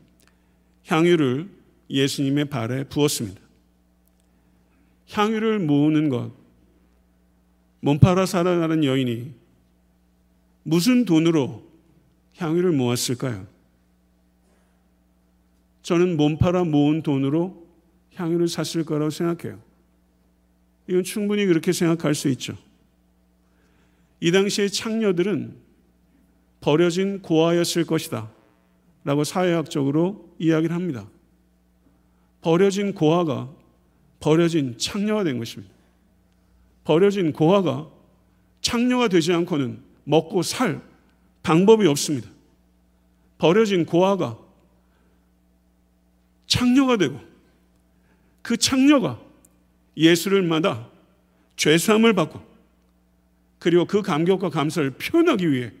향유를 0.86 1.48
예수님의 1.90 2.46
발에 2.46 2.84
부었습니다. 2.84 3.40
향유를 5.10 5.60
모으는 5.60 6.08
것, 6.08 6.32
몸팔아 7.80 8.26
살아가는 8.26 8.82
여인이 8.82 9.30
무슨 10.64 11.04
돈으로 11.04 11.71
향유를 12.36 12.72
모았을까요? 12.72 13.46
저는 15.82 16.16
몸 16.16 16.38
팔아 16.38 16.64
모은 16.64 17.02
돈으로 17.02 17.66
향유를 18.14 18.48
샀을 18.48 18.84
거라고 18.84 19.10
생각해요. 19.10 19.60
이건 20.88 21.02
충분히 21.02 21.46
그렇게 21.46 21.72
생각할 21.72 22.14
수 22.14 22.28
있죠. 22.30 22.56
이 24.20 24.30
당시의 24.30 24.70
창녀들은 24.70 25.56
버려진 26.60 27.20
고아였을 27.22 27.84
것이다. 27.84 28.30
라고 29.04 29.24
사회학적으로 29.24 30.32
이야기를 30.38 30.74
합니다. 30.74 31.08
버려진 32.40 32.94
고아가 32.94 33.52
버려진 34.20 34.78
창녀가 34.78 35.24
된 35.24 35.38
것입니다. 35.38 35.74
버려진 36.84 37.32
고아가 37.32 37.90
창녀가 38.60 39.08
되지 39.08 39.32
않고는 39.32 39.82
먹고 40.04 40.42
살 40.42 40.80
방법이 41.42 41.86
없습니다. 41.86 42.30
버려진 43.38 43.84
고아가 43.84 44.38
창녀가 46.46 46.96
되고 46.96 47.20
그 48.42 48.56
창녀가 48.56 49.20
예수를 49.96 50.42
만나 50.42 50.90
죄사함을 51.56 52.12
받고 52.14 52.40
그리고 53.58 53.84
그 53.84 54.02
감격과 54.02 54.50
감사를 54.50 54.90
표현하기 54.92 55.50
위해 55.50 55.72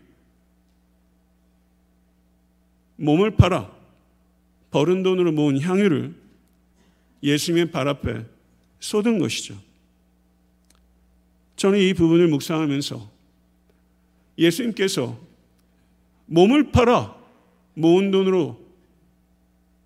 몸을 2.96 3.36
팔아 3.36 3.70
버른 4.70 5.02
돈으로 5.02 5.32
모은 5.32 5.60
향유를 5.60 6.14
예수님의 7.22 7.70
발 7.70 7.88
앞에 7.88 8.24
쏟은 8.80 9.18
것이죠. 9.18 9.56
저는 11.56 11.78
이 11.78 11.94
부분을 11.94 12.28
묵상하면서 12.28 13.10
예수님께서 14.38 15.31
몸을 16.32 16.72
팔아 16.72 17.14
모은 17.74 18.10
돈으로 18.10 18.58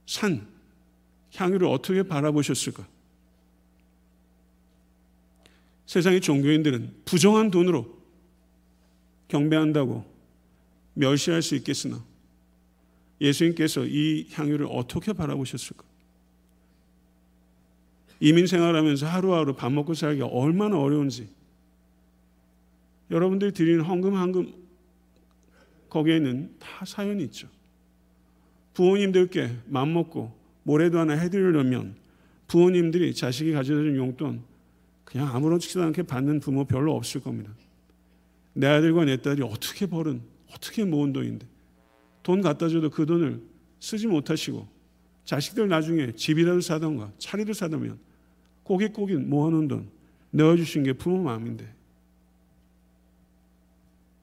산 0.07 0.47
향유를 1.35 1.67
어떻게 1.67 2.05
바라보셨을까? 2.05 2.87
세상의 5.87 6.21
종교인들은 6.21 7.03
부정한 7.05 7.51
돈으로 7.51 7.97
경배한다고 9.27 10.05
멸시할 10.95 11.43
수 11.43 11.57
있겠으나 11.57 12.03
예수님께서 13.21 13.85
이 13.85 14.29
향유를 14.31 14.69
어떻게 14.71 15.13
바라보셨을까? 15.13 15.85
이민 18.21 18.47
생활하면서 18.47 19.07
하루하루 19.07 19.55
밥 19.57 19.73
먹고 19.73 19.95
살기가 19.95 20.27
얼마나 20.27 20.79
어려운지 20.79 21.29
여러분들이 23.11 23.53
드리는 23.53 23.83
헌금 23.83 24.15
한금 24.15 24.66
거기에는 25.97 26.57
다 26.59 26.85
사연이 26.85 27.25
있죠. 27.25 27.49
부모님들께 28.75 29.51
맘먹고 29.67 30.37
뭐래도 30.63 30.99
하나 30.99 31.15
해드리려면 31.15 31.97
부모님들이 32.49 33.15
자식이 33.15 33.53
가져다 33.53 33.81
준 33.81 33.97
용돈 33.97 34.43
그냥 35.05 35.35
아무렇지도 35.35 35.83
않게 35.83 36.03
받는 36.03 36.41
부모 36.41 36.65
별로 36.65 36.95
없을 36.95 37.23
겁니다. 37.23 37.51
내 38.53 38.67
아들과 38.67 39.07
내 39.07 39.17
딸이 39.17 39.43
어떻게 39.43 39.87
벌은 39.87 40.21
어떻게 40.53 40.85
모은 40.85 41.13
돈인데 41.13 41.47
돈 42.23 42.43
갖다 42.43 42.69
줘도 42.69 42.91
그 42.91 43.07
돈을 43.07 43.41
쓰지 43.81 44.07
못하시고 44.07 44.67
자식들 45.25 45.69
나중에 45.69 46.13
집이라도 46.13 46.61
사던가 46.61 47.11
차리도 47.19 47.55
사다면 47.55 47.99
고깃고깃 48.65 49.21
모아놓은 49.21 49.69
돈 49.69 49.91
넣어주신 50.33 50.83
게 50.83 50.93
부모 50.93 51.23
마음인데 51.23 51.73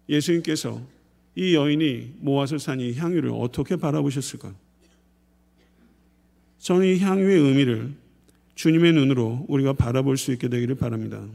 예수님께서 0.09 0.92
이 1.35 1.55
여인이 1.55 2.15
모아서 2.19 2.57
산 2.57 2.79
이 2.79 2.93
향유를 2.93 3.31
어떻게 3.33 3.75
바라보셨을까? 3.75 4.53
저는 6.59 6.85
이 6.87 6.99
향유의 6.99 7.39
의미를 7.39 7.91
주님의 8.55 8.93
눈으로 8.93 9.45
우리가 9.47 9.73
바라볼 9.73 10.17
수 10.17 10.31
있게 10.31 10.47
되기를 10.47 10.75
바랍니다. 10.75 11.25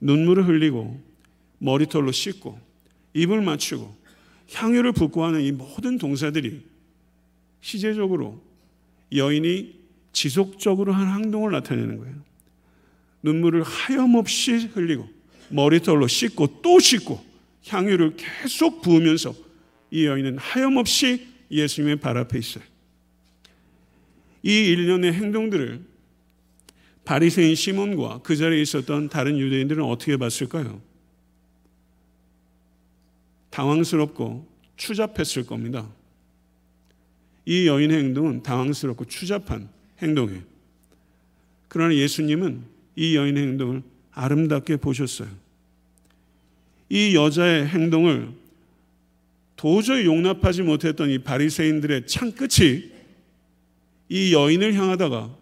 눈물을 0.00 0.48
흘리고 0.48 1.00
머리털로 1.58 2.10
씻고 2.10 2.58
입을 3.14 3.42
맞추고 3.42 3.94
향유를 4.54 4.92
붓고 4.92 5.24
하는 5.24 5.42
이 5.42 5.52
모든 5.52 5.98
동사들이 5.98 6.62
시제적으로 7.60 8.42
여인이 9.14 9.80
지속적으로 10.12 10.92
한 10.92 11.22
행동을 11.22 11.52
나타내는 11.52 11.98
거예요. 11.98 12.14
눈물을 13.22 13.62
하염없이 13.62 14.52
흘리고 14.72 15.08
머리털로 15.50 16.08
씻고 16.08 16.60
또 16.62 16.80
씻고 16.80 17.31
향유를 17.66 18.16
계속 18.16 18.82
부으면서 18.82 19.34
이 19.90 20.06
여인은 20.06 20.38
하염없이 20.38 21.28
예수님의 21.50 21.96
발 21.96 22.16
앞에 22.16 22.38
있어요. 22.38 22.64
이 24.42 24.50
일련의 24.50 25.12
행동들을 25.12 25.84
바리새인 27.04 27.54
시몬과 27.54 28.20
그 28.22 28.36
자리에 28.36 28.60
있었던 28.62 29.08
다른 29.08 29.38
유대인들은 29.38 29.82
어떻게 29.84 30.16
봤을까요? 30.16 30.80
당황스럽고 33.50 34.48
추잡했을 34.76 35.44
겁니다. 35.44 35.88
이 37.44 37.66
여인의 37.66 37.98
행동은 37.98 38.42
당황스럽고 38.42 39.04
추잡한 39.06 39.68
행동이에요. 40.00 40.42
그러나 41.68 41.94
예수님은 41.94 42.64
이 42.96 43.16
여인의 43.16 43.42
행동을 43.42 43.82
아름답게 44.12 44.76
보셨어요. 44.76 45.28
이 46.92 47.14
여자의 47.14 47.66
행동을 47.68 48.28
도저히 49.56 50.04
용납하지 50.04 50.60
못했던 50.60 51.08
이 51.08 51.18
바리새인들의 51.18 52.06
창 52.06 52.32
끝이 52.32 52.90
이 54.10 54.34
여인을 54.34 54.74
향하다가 54.74 55.34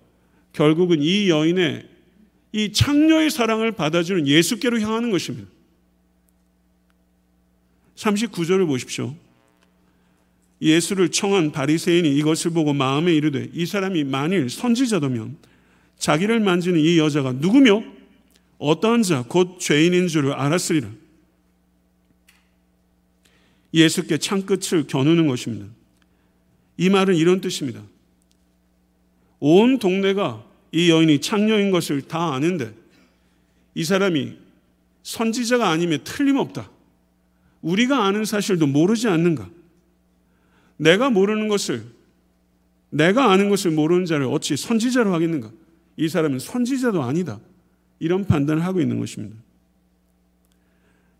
결국은 0.53 1.03
이 1.03 1.29
여인의 1.29 1.89
이 2.53 2.73
창녀의 2.73 3.31
사랑을 3.31 3.73
받아주는 3.73 4.29
예수께로 4.29 4.79
향하는 4.79 5.11
것입니다. 5.11 5.51
39절을 7.97 8.69
보십시오. 8.69 9.17
예수를 10.63 11.09
청한 11.09 11.51
바리새인이 11.51 12.17
이것을 12.17 12.53
보고 12.53 12.73
마음에 12.73 13.13
이르되 13.13 13.51
이 13.53 13.67
사람이 13.67 14.05
만일 14.05 14.51
선지자더면 14.51 15.37
자기를 15.99 16.39
만지는 16.39 16.79
이 16.79 16.97
여자가 16.99 17.33
누구며 17.33 17.83
어떠한 18.59 19.03
자 19.03 19.25
곧 19.25 19.59
죄인인 19.59 20.07
줄을 20.07 20.33
알았으리라. 20.33 20.89
예수께 23.73 24.19
창끝을 24.19 24.87
겨누는 24.87 25.27
것입니다. 25.27 25.67
이 26.77 26.89
말은 26.89 27.15
이런 27.15 27.41
뜻입니다. 27.41 27.83
온 29.39 29.79
동네가 29.79 30.45
이 30.73 30.91
여인이 30.91 31.21
창녀인 31.21 31.71
것을 31.71 32.03
다 32.03 32.35
아는데 32.35 32.75
이 33.75 33.85
사람이 33.85 34.37
선지자가 35.03 35.69
아니면 35.69 36.01
틀림없다. 36.05 36.71
우리가 37.63 38.05
아는 38.05 38.25
사실도 38.25 38.67
모르지 38.67 39.09
않는가? 39.09 39.49
내가 40.77 41.11
모르는 41.11 41.49
것을 41.49 41.85
내가 42.91 43.31
아는 43.31 43.49
것을 43.49 43.71
모르는 43.71 44.05
자를 44.05 44.27
어찌 44.27 44.57
선지자로 44.57 45.13
하겠는가? 45.15 45.51
이 45.97 46.09
사람은 46.09 46.39
선지자도 46.39 47.03
아니다. 47.03 47.39
이런 47.99 48.25
판단을 48.25 48.65
하고 48.65 48.81
있는 48.81 48.99
것입니다. 48.99 49.37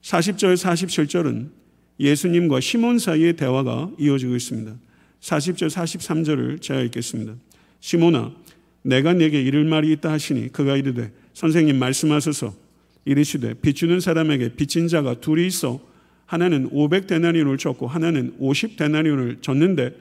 40절, 0.03 0.55
47절은 0.55 1.51
예수님과 2.01 2.61
시몬 2.61 2.99
사이의 2.99 3.35
대화가 3.37 3.91
이어지고 3.99 4.35
있습니다. 4.35 4.75
40절, 5.21 5.69
43절을 5.69 6.63
제가 6.63 6.81
읽겠습니다. 6.81 7.35
시몬아, 7.81 8.33
내가 8.83 9.13
내게 9.13 9.41
이를 9.43 9.65
말이 9.65 9.93
있다 9.93 10.11
하시니 10.11 10.51
그가 10.53 10.77
이르되 10.77 11.13
선생님 11.35 11.79
말씀하소서 11.79 12.55
이르시되 13.05 13.55
빚 13.61 13.75
주는 13.75 14.01
사람에게 14.01 14.55
빚진 14.55 14.89
자가 14.89 15.21
둘이 15.21 15.47
있어 15.47 15.81
하나는 16.27 16.71
500데나리온을 16.71 17.59
줬고 17.59 17.87
하나는 17.87 18.35
50데나리온을 18.41 19.43
줬는데 19.43 19.95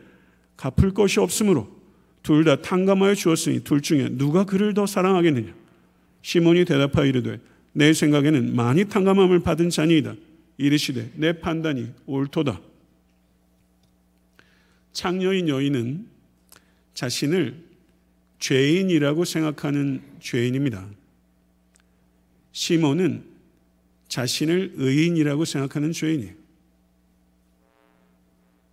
갚을 0.58 0.94
것이 0.94 1.20
없으므로 1.20 1.68
둘 2.24 2.44
다 2.44 2.62
탕감하여 2.62 3.16
주었으니 3.16 3.64
둘 3.64 3.82
중에 3.82 4.10
누가 4.12 4.44
그를 4.46 4.74
더 4.74 4.86
사랑하겠느냐 4.86 5.54
시몬이 6.22 6.66
대답하여 6.66 7.06
이르되 7.06 7.40
내 7.74 7.94
생각에는 7.94 8.56
많이 8.56 8.86
탕감함을 8.86 9.40
받은 9.40 9.70
자니이다 9.70 10.16
이르시되 10.60 11.12
내 11.15 11.39
판단이 11.39 11.89
옳도다 12.06 12.62
창녀인 14.91 15.48
여인은 15.48 16.06
자신을 16.93 17.63
죄인이라고 18.39 19.24
생각하는 19.24 20.02
죄인입니다. 20.19 20.89
시몬은 22.52 23.24
자신을 24.10 24.74
의인이라고 24.76 25.45
생각하는 25.45 25.93
죄인이에요. 25.93 26.34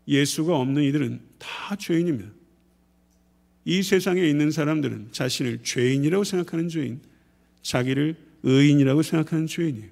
예수가 0.08 0.56
없는 0.56 0.82
이들은 0.84 1.20
다 1.38 1.76
죄인입니다. 1.76 2.30
이 3.64 3.82
세상에 3.82 4.26
있는 4.26 4.50
사람들은 4.50 5.08
자신을 5.12 5.62
죄인이라고 5.62 6.24
생각하는 6.24 6.68
죄인, 6.68 7.00
자기를 7.62 8.16
의인이라고 8.42 9.02
생각하는 9.02 9.46
죄인이에요. 9.46 9.88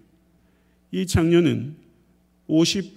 이 0.92 1.07
장녀는 1.07 1.84
50, 2.46 2.92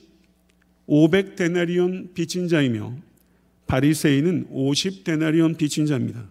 500 0.87 1.35
데나리온 1.35 2.11
빚진 2.13 2.47
자이며 2.47 2.95
바리새인은 3.67 4.47
50 4.49 5.03
데나리온 5.03 5.55
빚진 5.55 5.85
자입니다. 5.85 6.23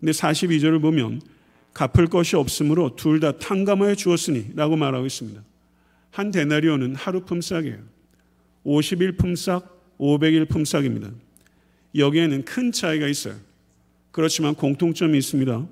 근데 0.00 0.12
42절을 0.12 0.80
보면 0.80 1.20
갚을 1.72 2.06
것이 2.06 2.36
없으므로 2.36 2.94
둘 2.94 3.18
다 3.20 3.36
탕감하여 3.38 3.94
주었으니 3.96 4.50
라고 4.54 4.76
말하고 4.76 5.06
있습니다. 5.06 5.42
한 6.12 6.30
데나리온은 6.30 6.94
하루 6.94 7.24
품삯이에요. 7.24 7.78
50일 8.64 9.16
품삯, 9.18 9.62
500일 9.98 10.48
품삯입니다. 10.48 11.10
여기에는 11.96 12.44
큰 12.44 12.70
차이가 12.70 13.08
있어요. 13.08 13.34
그렇지만 14.12 14.54
공통점이 14.54 15.18
있습니다. 15.18 15.66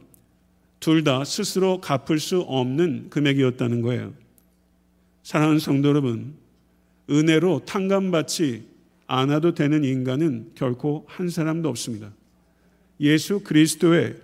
둘 0.80 1.04
다 1.04 1.22
스스로 1.24 1.80
갚을 1.80 2.18
수 2.18 2.40
없는 2.40 3.08
금액이었다는 3.10 3.82
거예요. 3.82 4.12
사랑하는 5.22 5.60
성도 5.60 5.88
여러분, 5.88 6.34
은혜로 7.12 7.62
탕감받지 7.66 8.64
않아도 9.06 9.54
되는 9.54 9.84
인간은 9.84 10.52
결코 10.54 11.04
한 11.06 11.28
사람도 11.28 11.68
없습니다. 11.68 12.12
예수 13.00 13.40
그리스도의 13.40 14.16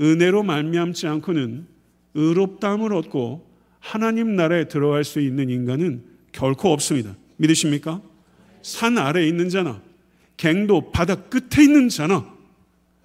은혜로 0.00 0.42
말미암지 0.42 1.06
않고는 1.06 1.66
의롭다함을 2.14 2.92
얻고 2.92 3.46
하나님 3.78 4.34
나라에 4.34 4.66
들어갈 4.66 5.04
수 5.04 5.20
있는 5.20 5.48
인간은 5.48 6.02
결코 6.32 6.72
없습니다. 6.72 7.16
믿으십니까? 7.36 8.02
산 8.62 8.98
아래에 8.98 9.28
있는 9.28 9.48
자나 9.48 9.80
갱도 10.36 10.90
바다 10.90 11.14
끝에 11.14 11.64
있는 11.64 11.88
자나 11.88 12.34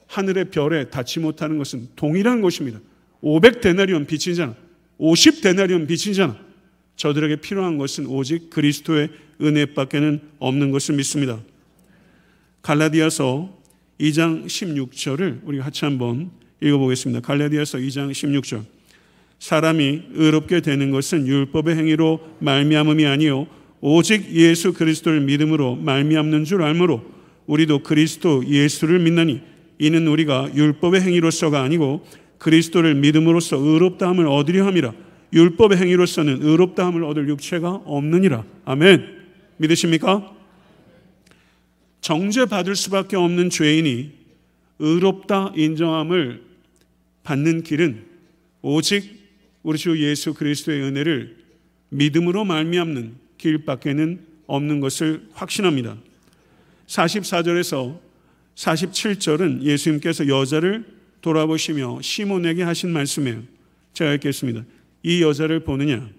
하늘의 0.07 0.49
별에 0.49 0.89
닿지 0.89 1.19
못하는 1.19 1.57
것은 1.57 1.89
동일한 1.95 2.41
것입니다. 2.41 2.79
500데나리온 3.21 4.07
빚진 4.07 4.33
자나 4.33 4.55
50데나리온 4.99 5.87
빚진 5.87 6.13
자나 6.13 6.37
저들에게 7.01 7.37
필요한 7.37 7.79
것은 7.79 8.05
오직 8.05 8.51
그리스도의 8.51 9.09
은혜밖에는 9.41 10.19
없는 10.37 10.69
것을 10.69 10.93
믿습니다. 10.97 11.39
갈라디아서 12.61 13.57
2장 13.99 14.45
16절을 14.45 15.39
우리 15.43 15.57
같이 15.57 15.83
한번 15.83 16.29
읽어보겠습니다. 16.61 17.21
갈라디아서 17.21 17.79
2장 17.79 18.11
16절. 18.11 18.65
사람이 19.39 20.03
의롭게 20.13 20.61
되는 20.61 20.91
것은 20.91 21.25
율법의 21.25 21.75
행위로 21.75 22.19
말미암음이 22.37 23.07
아니요 23.07 23.47
오직 23.79 24.31
예수 24.35 24.71
그리스도를 24.71 25.21
믿음으로 25.21 25.77
말미암는 25.77 26.45
줄 26.45 26.61
알므로 26.61 27.01
우리도 27.47 27.81
그리스도 27.81 28.47
예수를 28.47 28.99
믿나니 28.99 29.41
이는 29.79 30.07
우리가 30.07 30.51
율법의 30.53 31.01
행위로서가 31.01 31.63
아니고 31.63 32.05
그리스도를 32.37 32.93
믿음으로써 32.93 33.57
의롭다함을 33.57 34.27
얻으려 34.27 34.67
함이라 34.67 34.93
율법의 35.33 35.77
행위로서는 35.77 36.43
의롭다함을 36.43 37.03
얻을 37.03 37.29
육체가 37.29 37.81
없느니라 37.85 38.43
아멘 38.65 39.21
믿으십니까? 39.57 40.35
정죄받을 42.01 42.75
수밖에 42.75 43.15
없는 43.15 43.49
죄인이 43.49 44.11
의롭다 44.79 45.53
인정함을 45.55 46.43
받는 47.23 47.63
길은 47.63 48.03
오직 48.63 49.21
우리 49.63 49.77
주 49.77 49.99
예수 50.03 50.33
그리스도의 50.33 50.81
은혜를 50.81 51.37
믿음으로 51.89 52.43
말미암는 52.45 53.15
길밖에는 53.37 54.19
없는 54.47 54.79
것을 54.79 55.27
확신합니다. 55.33 55.97
44절에서 56.87 57.99
47절은 58.55 59.61
예수님께서 59.61 60.27
여자를 60.27 60.85
돌아보시며 61.21 62.01
시몬에게 62.01 62.63
하신 62.63 62.91
말씀이에요. 62.91 63.43
제가 63.93 64.13
읽겠습니다. 64.13 64.63
이 65.03 65.21
여자를 65.21 65.61
보느냐? 65.61 66.09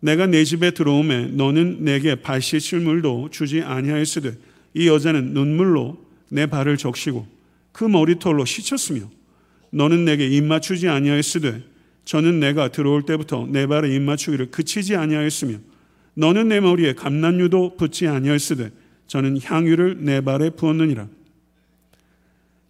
내가 0.00 0.26
내 0.26 0.44
집에 0.44 0.70
들어오매 0.70 1.26
너는 1.32 1.84
내게 1.84 2.14
발 2.14 2.40
씻을 2.40 2.80
물도 2.80 3.30
주지 3.30 3.62
아니하였으되 3.62 4.36
이 4.74 4.88
여자는 4.88 5.32
눈물로 5.32 6.04
내 6.28 6.46
발을 6.46 6.76
적시고 6.76 7.26
그 7.72 7.84
머리털로 7.84 8.44
씻었으며 8.44 9.08
너는 9.70 10.04
내게 10.04 10.28
입 10.28 10.44
맞추지 10.44 10.88
아니하였으되 10.88 11.62
저는 12.04 12.40
내가 12.40 12.68
들어올 12.68 13.02
때부터 13.02 13.46
내 13.50 13.66
발에 13.66 13.94
입 13.94 14.00
맞추기를 14.02 14.50
그치지 14.50 14.96
아니하였으며 14.96 15.58
너는 16.14 16.48
내 16.48 16.60
머리에 16.60 16.94
감난유도 16.94 17.76
붙지 17.76 18.06
아니하였으되 18.06 18.70
저는 19.06 19.40
향유를 19.42 20.04
내 20.04 20.20
발에 20.20 20.50
부었느니라 20.50 21.08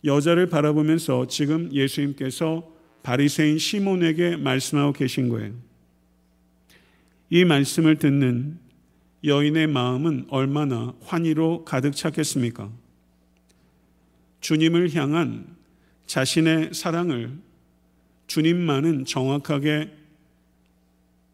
여자를 0.04 0.46
바라보면서 0.48 1.26
지금 1.26 1.70
예수님께서 1.72 2.75
바리새인 3.06 3.58
시몬에게 3.58 4.36
말씀하고 4.36 4.92
계신 4.92 5.28
거예요. 5.28 5.54
이 7.30 7.44
말씀을 7.44 8.00
듣는 8.00 8.58
여인의 9.22 9.68
마음은 9.68 10.26
얼마나 10.28 10.92
환희로 11.02 11.64
가득 11.64 11.94
찼겠습니까? 11.94 12.68
주님을 14.40 14.92
향한 14.96 15.56
자신의 16.06 16.74
사랑을 16.74 17.30
주님만은 18.26 19.04
정확하게 19.04 19.92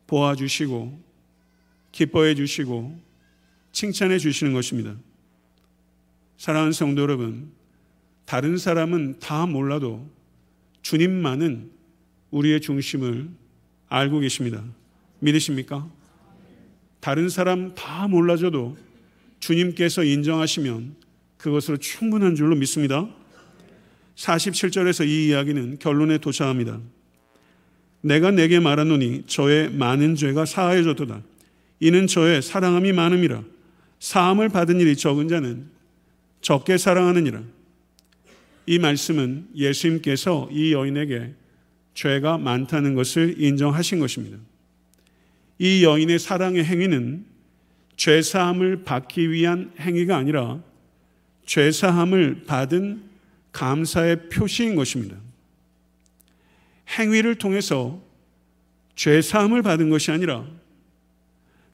보아주시고 0.09 1.03
기뻐해 1.91 2.35
주시고 2.35 3.01
칭찬해 3.73 4.19
주시는 4.19 4.53
것입니다. 4.53 4.95
사랑하는 6.37 6.73
성도 6.73 7.01
여러분, 7.01 7.51
다른 8.27 8.59
사람은 8.59 9.21
다 9.21 9.47
몰라도 9.47 10.07
주님만은 10.83 11.71
우리의 12.31 12.61
중심을 12.61 13.29
알고 13.89 14.21
계십니다. 14.21 14.63
믿으십니까? 15.21 15.89
다른 17.01 17.29
사람 17.29 17.75
다 17.75 18.07
몰라줘도 18.09 18.77
주님께서 19.41 20.05
인정하시면 20.05 20.95
그것으로 21.37 21.77
충분한 21.77 22.37
줄로 22.37 22.55
믿습니다. 22.57 23.09
47절에서 24.17 25.07
이 25.07 25.29
이야기는 25.29 25.79
결론에 25.79 26.19
도착합니다. 26.19 26.81
내가 28.03 28.31
내게 28.31 28.61
말하노니 28.61 29.25
저의 29.27 29.71
많은 29.71 30.15
죄가 30.17 30.45
사하여졌도다. 30.45 31.23
이는 31.81 32.07
저의 32.07 32.43
사랑함이 32.43 32.93
많음이라. 32.93 33.43
사함을 33.99 34.49
받은 34.49 34.81
일이 34.81 34.97
적은 34.97 35.29
자는 35.29 35.69
적게 36.41 36.79
사랑하느니라. 36.79 37.43
이 38.67 38.79
말씀은 38.79 39.49
예수님께서 39.55 40.49
이 40.53 40.73
여인에게 40.73 41.35
죄가 41.95 42.39
많다는 42.39 42.95
것을 42.95 43.41
인정하신 43.41 43.99
것입니다. 43.99 44.39
이 45.59 45.85
여인의 45.85 46.19
사랑의 46.19 46.65
행위는 46.65 47.27
죄사함을 47.97 48.85
받기 48.85 49.31
위한 49.31 49.73
행위가 49.79 50.17
아니라 50.17 50.63
죄사함을 51.47 52.45
받은 52.47 53.03
감사의 53.53 54.29
표시인 54.29 54.75
것입니다. 54.75 55.17
행위를 56.99 57.37
통해서 57.37 58.03
죄사함을 58.97 59.63
받은 59.63 59.91
것이 59.91 60.11
아니라 60.11 60.47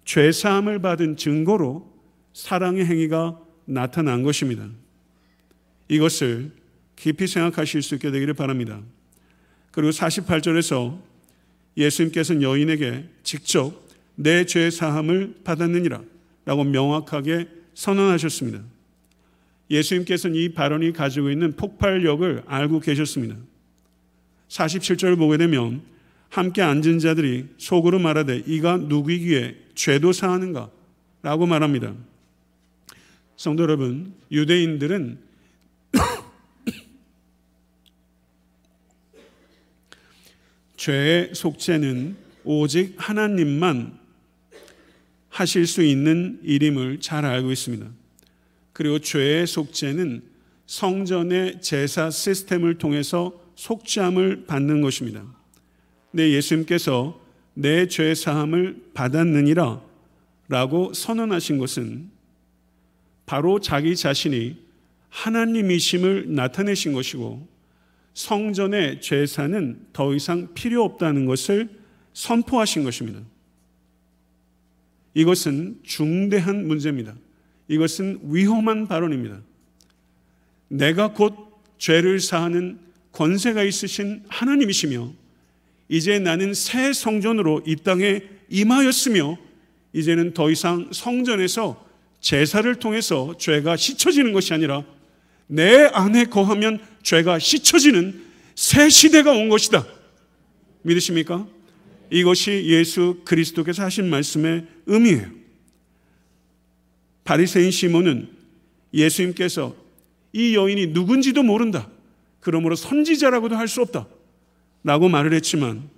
죄사함을 0.05 0.81
받은 0.81 1.17
증거로 1.17 1.93
사랑의 2.33 2.85
행위가 2.85 3.41
나타난 3.65 4.23
것입니다. 4.23 4.69
이것을 5.89 6.53
깊이 6.99 7.27
생각하실 7.27 7.83
수 7.83 7.95
있게 7.95 8.11
되기를 8.11 8.35
바랍니다. 8.35 8.81
그리고 9.71 9.91
48절에서 9.91 11.01
예수님께서는 11.77 12.43
여인에게 12.43 13.05
직접 13.23 13.87
내 14.17 14.45
죄 14.45 14.69
사함을 14.71 15.37
받았느니라 15.45 16.03
라고 16.45 16.65
명확하게 16.65 17.47
선언하셨습니다. 17.75 18.63
예수님께서는 19.71 20.35
이 20.35 20.49
발언이 20.49 20.93
가지고 20.93 21.31
있는 21.31 21.53
폭발력을 21.53 22.43
알고 22.47 22.81
계셨습니다. 22.81 23.37
47절을 24.49 25.17
보게 25.19 25.37
되면 25.37 25.83
함께 26.31 26.63
앉은 26.63 26.99
자들이 26.99 27.47
속으로 27.59 27.99
말하되 28.01 28.43
이가 28.47 28.79
누구이기에 28.79 29.57
죄도 29.75 30.13
사하는가? 30.13 30.71
라고 31.23 31.47
말합니다. 31.47 31.95
성도 33.37 33.63
여러분, 33.63 34.15
유대인들은 34.33 35.28
죄의 40.89 41.35
속죄는 41.35 42.17
오직 42.45 42.95
하나님만 42.97 43.99
하실 45.29 45.67
수 45.67 45.83
있는 45.83 46.41
일임을 46.43 47.01
잘 47.01 47.27
알고 47.27 47.53
있습니다. 47.53 47.87
그리고 48.73 48.99
죄의 48.99 49.47
속죄는 49.47 50.23
성전의 50.65 51.61
제사 51.61 52.09
시스템을 52.09 52.79
통해서 52.79 53.39
속죄함을 53.57 54.47
받는 54.47 54.81
것입니다. 54.81 55.27
네, 56.13 56.31
예수님께서 56.31 57.21
내 57.53 57.87
죄 57.87 58.15
사함을 58.15 58.81
받았느니라 58.95 59.83
라고 60.49 60.95
선언하신 60.95 61.59
것은 61.59 62.09
바로 63.27 63.61
자기 63.61 63.95
자신이 63.95 64.57
하나님이심을 65.11 66.35
나타내신 66.35 66.95
것이고 66.95 67.58
성전의 68.19 69.01
제사는 69.01 69.87
더 69.93 70.13
이상 70.13 70.53
필요 70.53 70.83
없다는 70.83 71.27
것을 71.27 71.69
선포하신 72.15 72.83
것입니다. 72.83 73.21
이것은 75.15 75.79
중대한 75.85 76.67
문제입니다. 76.67 77.15
이것은 77.69 78.19
위험한 78.25 78.89
발언입니다. 78.89 79.41
내가 80.67 81.13
곧 81.13 81.33
죄를 81.79 82.19
사하는 82.19 82.81
권세가 83.13 83.63
있으신 83.63 84.25
하나님이시며 84.27 85.13
이제 85.89 86.19
나는 86.19 86.55
새 86.55 86.93
성전으로 86.93 87.63
이 87.67 87.77
땅에 87.77 88.23
임하였으며 88.51 89.39
이제는 89.93 90.35
더 90.35 90.51
이상 90.51 90.89
성전에서 90.93 91.87
제사를 92.21 92.75
통해서 92.81 93.37
죄가 93.39 93.77
씻혀지는 93.77 94.33
것이 94.33 94.53
아니라 94.55 94.85
내 95.49 95.87
안에 95.93 96.27
거하면 96.27 96.79
죄가 97.03 97.39
씻혀지는 97.39 98.25
새 98.55 98.89
시대가 98.89 99.33
온 99.33 99.49
것이다. 99.49 99.85
믿으십니까? 100.83 101.47
이것이 102.11 102.65
예수 102.67 103.21
그리스도께서 103.25 103.83
하신 103.83 104.09
말씀의 104.09 104.67
의미예요. 104.87 105.31
바리새인 107.25 107.71
시몬은 107.71 108.29
예수님께서 108.95 109.75
이 110.33 110.55
여인이 110.55 110.89
누군지도 110.89 111.43
모른다. 111.43 111.89
그러므로 112.41 112.75
선지자라고도 112.77 113.57
할 113.57 113.69
수 113.69 113.83
없다. 113.83 114.07
라고 114.85 115.09
말을 115.09 115.35
했지만 115.35 115.91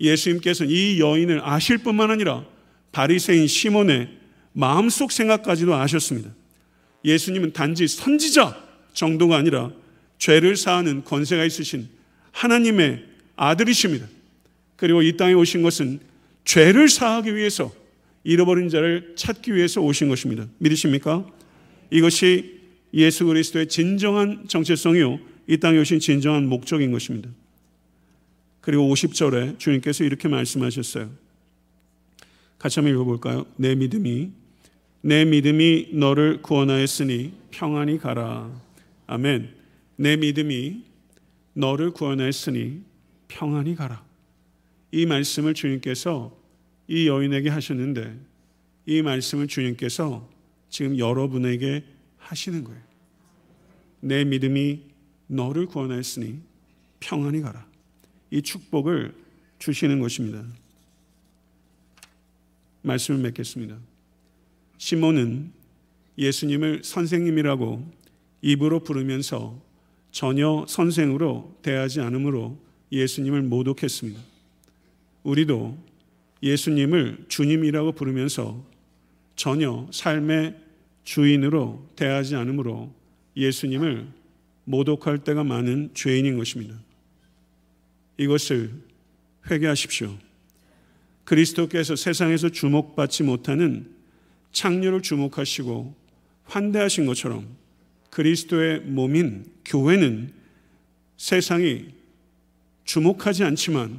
예수님께서는 0.00 0.70
이 0.72 1.00
여인을 1.00 1.40
아실 1.42 1.78
뿐만 1.78 2.10
아니라 2.10 2.44
바리새인 2.92 3.46
시몬의 3.46 4.08
마음속 4.52 5.12
생각까지도 5.12 5.74
아셨습니다. 5.74 6.30
예수님은 7.04 7.52
단지 7.52 7.86
선지자 7.86 8.67
정도가 8.98 9.36
아니라 9.36 9.70
죄를 10.18 10.56
사하는 10.56 11.04
권세가 11.04 11.44
있으신 11.44 11.88
하나님의 12.32 13.04
아들이십니다. 13.36 14.06
그리고 14.76 15.02
이 15.02 15.16
땅에 15.16 15.34
오신 15.34 15.62
것은 15.62 16.00
죄를 16.44 16.88
사하기 16.88 17.36
위해서 17.36 17.72
잃어버린 18.24 18.68
자를 18.68 19.14
찾기 19.16 19.54
위해서 19.54 19.80
오신 19.80 20.08
것입니다. 20.08 20.46
믿으십니까? 20.58 21.24
이것이 21.90 22.58
예수 22.92 23.24
그리스도의 23.26 23.68
진정한 23.68 24.44
정체성이요. 24.48 25.20
이 25.46 25.58
땅에 25.58 25.78
오신 25.78 26.00
진정한 26.00 26.48
목적인 26.48 26.90
것입니다. 26.90 27.30
그리고 28.60 28.92
50절에 28.92 29.58
주님께서 29.58 30.04
이렇게 30.04 30.28
말씀하셨어요. 30.28 31.08
같이 32.58 32.80
한번 32.80 32.94
읽어볼까요? 32.94 33.46
내 33.56 33.76
믿음이, 33.76 34.30
내 35.02 35.24
믿음이 35.24 35.90
너를 35.92 36.42
구원하였으니 36.42 37.32
평안히 37.52 37.98
가라. 37.98 38.67
아멘. 39.08 39.56
내 39.96 40.16
믿음이 40.16 40.84
너를 41.54 41.90
구원하였으니 41.92 42.82
평안히 43.26 43.74
가라. 43.74 44.04
이 44.92 45.06
말씀을 45.06 45.54
주님께서 45.54 46.38
이 46.86 47.08
여인에게 47.08 47.48
하셨는데 47.48 48.16
이 48.86 49.02
말씀을 49.02 49.48
주님께서 49.48 50.28
지금 50.68 50.98
여러분에게 50.98 51.84
하시는 52.18 52.62
거예요. 52.64 52.80
내 54.00 54.24
믿음이 54.24 54.82
너를 55.26 55.66
구원하였으니 55.66 56.40
평안히 57.00 57.40
가라. 57.40 57.66
이 58.30 58.42
축복을 58.42 59.14
주시는 59.58 60.00
것입니다. 60.00 60.44
말씀을 62.82 63.20
맺겠습니다. 63.20 63.78
시몬은 64.76 65.50
예수님을 66.18 66.82
선생님이라고 66.84 67.97
입으로 68.42 68.80
부르면서 68.80 69.60
전혀 70.10 70.64
선생으로 70.68 71.56
대하지 71.62 72.00
않으므로 72.00 72.58
예수님을 72.90 73.42
모독했습니다. 73.42 74.20
우리도 75.22 75.76
예수님을 76.42 77.26
주님이라고 77.28 77.92
부르면서 77.92 78.64
전혀 79.36 79.86
삶의 79.92 80.56
주인으로 81.04 81.86
대하지 81.96 82.36
않으므로 82.36 82.92
예수님을 83.36 84.06
모독할 84.64 85.18
때가 85.18 85.44
많은 85.44 85.90
죄인인 85.94 86.36
것입니다. 86.36 86.74
이것을 88.18 88.72
회개하십시오. 89.50 90.16
그리스도께서 91.24 91.96
세상에서 91.96 92.48
주목받지 92.48 93.22
못하는 93.22 93.90
창녀를 94.52 95.02
주목하시고 95.02 95.94
환대하신 96.44 97.06
것처럼 97.06 97.46
그리스도의 98.10 98.80
몸인 98.80 99.44
교회는 99.64 100.32
세상이 101.16 101.86
주목하지 102.84 103.44
않지만 103.44 103.98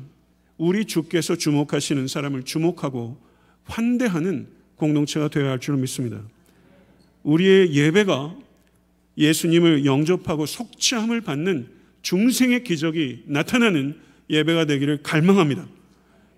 우리 0.58 0.86
주께서 0.86 1.36
주목하시는 1.36 2.08
사람을 2.08 2.44
주목하고 2.44 3.18
환대하는 3.66 4.48
공동체가 4.76 5.28
되어야 5.30 5.52
할 5.52 5.60
줄로 5.60 5.78
믿습니다. 5.78 6.22
우리의 7.24 7.74
예배가 7.74 8.36
예수님을 9.18 9.86
영접하고 9.86 10.46
속죄함을 10.46 11.22
받는 11.22 11.68
중생의 12.02 12.64
기적이 12.64 13.24
나타나는 13.28 13.98
예배가 14.30 14.66
되기를 14.66 15.04
갈망합니다. 15.04 15.68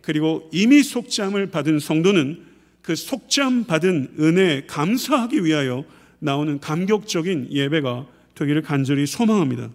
그리고 0.02 0.50
이미 0.52 0.82
속죄함을 0.82 1.52
받은 1.52 1.80
성도는 1.80 2.44
그 2.82 2.96
속죄함 2.96 3.66
받은 3.66 4.16
은혜에 4.20 4.66
감사하기 4.66 5.46
위하여 5.46 5.86
나오는 6.22 6.60
감격적인 6.60 7.50
예배가 7.52 8.08
되기를 8.36 8.62
간절히 8.62 9.06
소망합니다. 9.06 9.70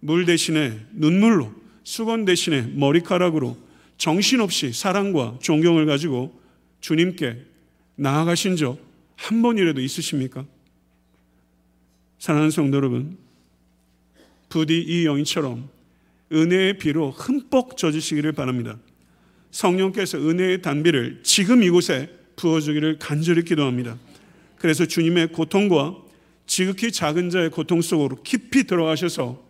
물 0.00 0.26
대신에 0.26 0.78
눈물로, 0.92 1.52
수건 1.82 2.24
대신에 2.26 2.62
머리카락으로 2.74 3.56
정신없이 3.96 4.72
사랑과 4.72 5.38
존경을 5.40 5.86
가지고 5.86 6.38
주님께 6.80 7.38
나아가신 7.96 8.56
적 8.56 8.84
한 9.16 9.42
번이라도 9.42 9.80
있으십니까? 9.80 10.44
사랑하는 12.18 12.50
성도 12.50 12.76
여러분, 12.76 13.16
부디 14.48 14.80
이 14.80 15.06
여인처럼 15.06 15.68
은혜의 16.32 16.78
비로 16.78 17.10
흠뻑 17.10 17.76
젖으시기를 17.76 18.32
바랍니다. 18.32 18.78
성령께서 19.50 20.18
은혜의 20.18 20.62
단비를 20.62 21.20
지금 21.22 21.62
이곳에 21.62 22.10
부어주기를 22.36 22.98
간절히 22.98 23.44
기도합니다. 23.44 23.98
그래서 24.64 24.86
주님의 24.86 25.28
고통과 25.32 25.94
지극히 26.46 26.90
작은 26.90 27.28
자의 27.28 27.50
고통 27.50 27.82
속으로 27.82 28.22
깊이 28.22 28.64
들어가셔서 28.64 29.44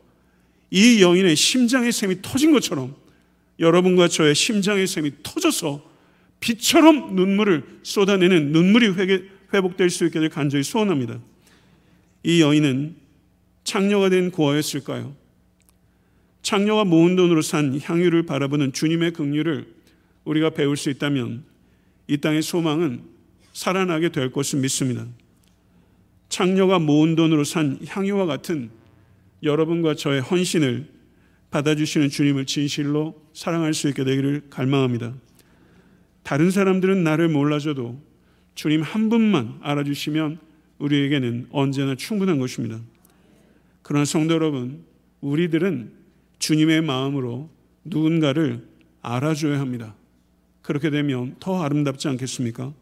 이 0.72 1.02
여인의 1.02 1.36
심장의 1.36 1.92
샘이 1.92 2.16
터진 2.20 2.50
것처럼 2.50 2.96
여러분과 3.60 4.08
저의 4.08 4.34
심장의 4.34 4.88
샘이 4.88 5.12
터져서 5.22 5.88
비처럼 6.40 7.14
눈물을 7.14 7.62
쏟아내는 7.84 8.50
눈물이 8.50 8.92
회복될 9.52 9.88
수될 9.88 10.30
간절히 10.30 10.64
소원합니다. 10.64 11.20
이 12.24 12.40
여인은 12.40 12.96
창녀가 13.62 14.08
된 14.08 14.32
고아였을까요? 14.32 15.14
창녀가 16.42 16.84
모은 16.84 17.14
돈으로 17.14 17.40
산 17.40 17.80
향유를 17.80 18.26
바라보는 18.26 18.72
주님의 18.72 19.12
긍휼을 19.12 19.64
우리가 20.24 20.50
배울 20.50 20.76
수 20.76 20.90
있다면 20.90 21.44
이 22.08 22.16
땅의 22.16 22.42
소망은 22.42 23.13
살아나게 23.54 24.10
될 24.10 24.30
것을 24.30 24.60
믿습니다. 24.60 25.06
창녀가 26.28 26.78
모은 26.78 27.16
돈으로 27.16 27.44
산 27.44 27.78
향유와 27.86 28.26
같은 28.26 28.70
여러분과 29.42 29.94
저의 29.94 30.20
헌신을 30.20 30.92
받아주시는 31.50 32.10
주님을 32.10 32.46
진실로 32.46 33.22
사랑할 33.32 33.72
수 33.72 33.88
있게 33.88 34.04
되기를 34.04 34.48
갈망합니다. 34.50 35.14
다른 36.24 36.50
사람들은 36.50 37.04
나를 37.04 37.28
몰라줘도 37.28 38.00
주님 38.54 38.82
한 38.82 39.08
분만 39.08 39.58
알아주시면 39.62 40.38
우리에게는 40.78 41.48
언제나 41.50 41.94
충분한 41.94 42.40
것입니다. 42.40 42.80
그러나 43.82 44.04
성도 44.04 44.34
여러분, 44.34 44.84
우리들은 45.20 45.92
주님의 46.38 46.82
마음으로 46.82 47.50
누군가를 47.84 48.66
알아줘야 49.02 49.60
합니다. 49.60 49.94
그렇게 50.62 50.90
되면 50.90 51.36
더 51.38 51.62
아름답지 51.62 52.08
않겠습니까? 52.08 52.72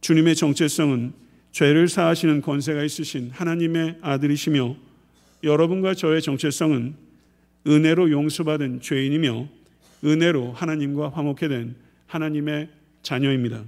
주님의 0.00 0.36
정체성은 0.36 1.12
죄를 1.52 1.88
사하시는 1.88 2.42
권세가 2.42 2.84
있으신 2.84 3.30
하나님의 3.30 3.98
아들이시며 4.02 4.76
여러분과 5.42 5.94
저의 5.94 6.22
정체성은 6.22 6.94
은혜로 7.66 8.10
용서받은 8.10 8.80
죄인이며 8.80 9.48
은혜로 10.04 10.52
하나님과 10.52 11.10
화목해 11.10 11.48
된 11.48 11.74
하나님의 12.06 12.68
자녀입니다. 13.02 13.64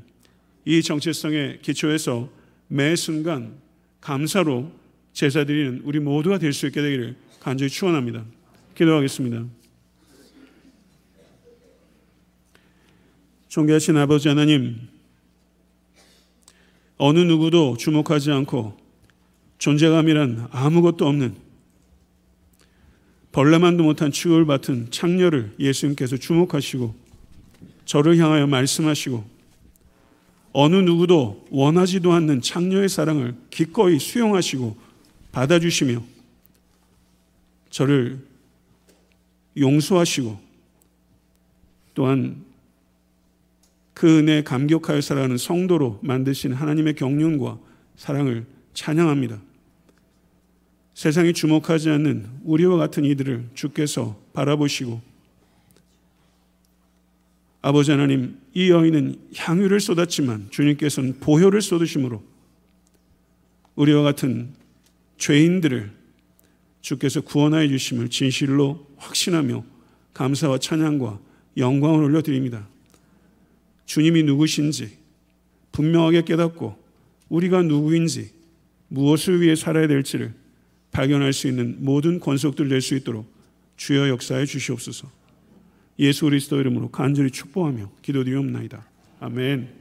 이 0.64 0.82
정체성의 0.82 1.60
기초에서 1.62 2.30
매 2.68 2.94
순간 2.94 3.54
감사로 4.00 4.70
제사드리는 5.12 5.80
우리 5.84 5.98
모두가 5.98 6.38
될 6.38 6.52
수 6.52 6.66
있게 6.66 6.80
되기를 6.82 7.16
간절히 7.40 7.70
축원합니다. 7.70 8.24
기도하겠습니다. 8.74 9.46
존귀하신 13.48 13.96
아버지 13.96 14.28
하나님, 14.28 14.76
어느 16.98 17.20
누구도 17.20 17.76
주목하지 17.76 18.32
않고 18.32 18.76
존재감이란 19.58 20.48
아무것도 20.50 21.06
없는 21.06 21.36
벌레만도 23.32 23.84
못한 23.84 24.10
추울 24.10 24.46
받은 24.46 24.90
창녀를 24.90 25.54
예수님께서 25.60 26.16
주목하시고 26.16 26.94
저를 27.84 28.18
향하여 28.18 28.46
말씀하시고 28.46 29.24
어느 30.52 30.76
누구도 30.76 31.46
원하지도 31.50 32.12
않는 32.12 32.40
창녀의 32.40 32.88
사랑을 32.88 33.36
기꺼이 33.50 33.98
수용하시고 33.98 34.76
받아주시며 35.30 36.02
저를 37.70 38.18
용서하시고 39.56 40.38
또한 41.94 42.47
그 43.98 44.18
은혜에 44.18 44.44
감격하여 44.44 45.00
살아가는 45.00 45.36
성도로 45.36 45.98
만드신 46.04 46.52
하나님의 46.52 46.94
경륜과 46.94 47.58
사랑을 47.96 48.46
찬양합니다. 48.72 49.42
세상이 50.94 51.32
주목하지 51.32 51.90
않는 51.90 52.28
우리와 52.44 52.76
같은 52.76 53.04
이들을 53.04 53.48
주께서 53.54 54.16
바라보시고 54.34 55.00
아버지 57.60 57.90
하나님 57.90 58.38
이 58.54 58.70
여인은 58.70 59.16
향유를 59.34 59.80
쏟았지만 59.80 60.46
주님께서는 60.50 61.18
보혈을 61.18 61.60
쏟으심으로 61.60 62.22
우리와 63.74 64.02
같은 64.02 64.54
죄인들을 65.16 65.90
주께서 66.82 67.20
구원하여 67.22 67.66
주심을 67.66 68.10
진실로 68.10 68.86
확신하며 68.96 69.64
감사와 70.14 70.58
찬양과 70.58 71.18
영광을 71.56 72.04
올려드립니다. 72.04 72.68
주님이 73.88 74.22
누구신지 74.22 74.98
분명하게 75.72 76.22
깨닫고 76.22 76.76
우리가 77.30 77.62
누구인지 77.62 78.30
무엇을 78.88 79.40
위해 79.40 79.56
살아야 79.56 79.88
될지를 79.88 80.34
발견할 80.90 81.32
수 81.32 81.48
있는 81.48 81.76
모든 81.80 82.20
권속들 82.20 82.68
될수 82.68 82.94
있도록 82.96 83.32
주여 83.76 84.10
역사해 84.10 84.44
주시옵소서. 84.44 85.10
예수 86.00 86.26
그리스도 86.26 86.60
이름으로 86.60 86.90
간절히 86.90 87.30
축복하며 87.30 87.90
기도드리옵나이다. 88.02 88.86
아멘. 89.20 89.77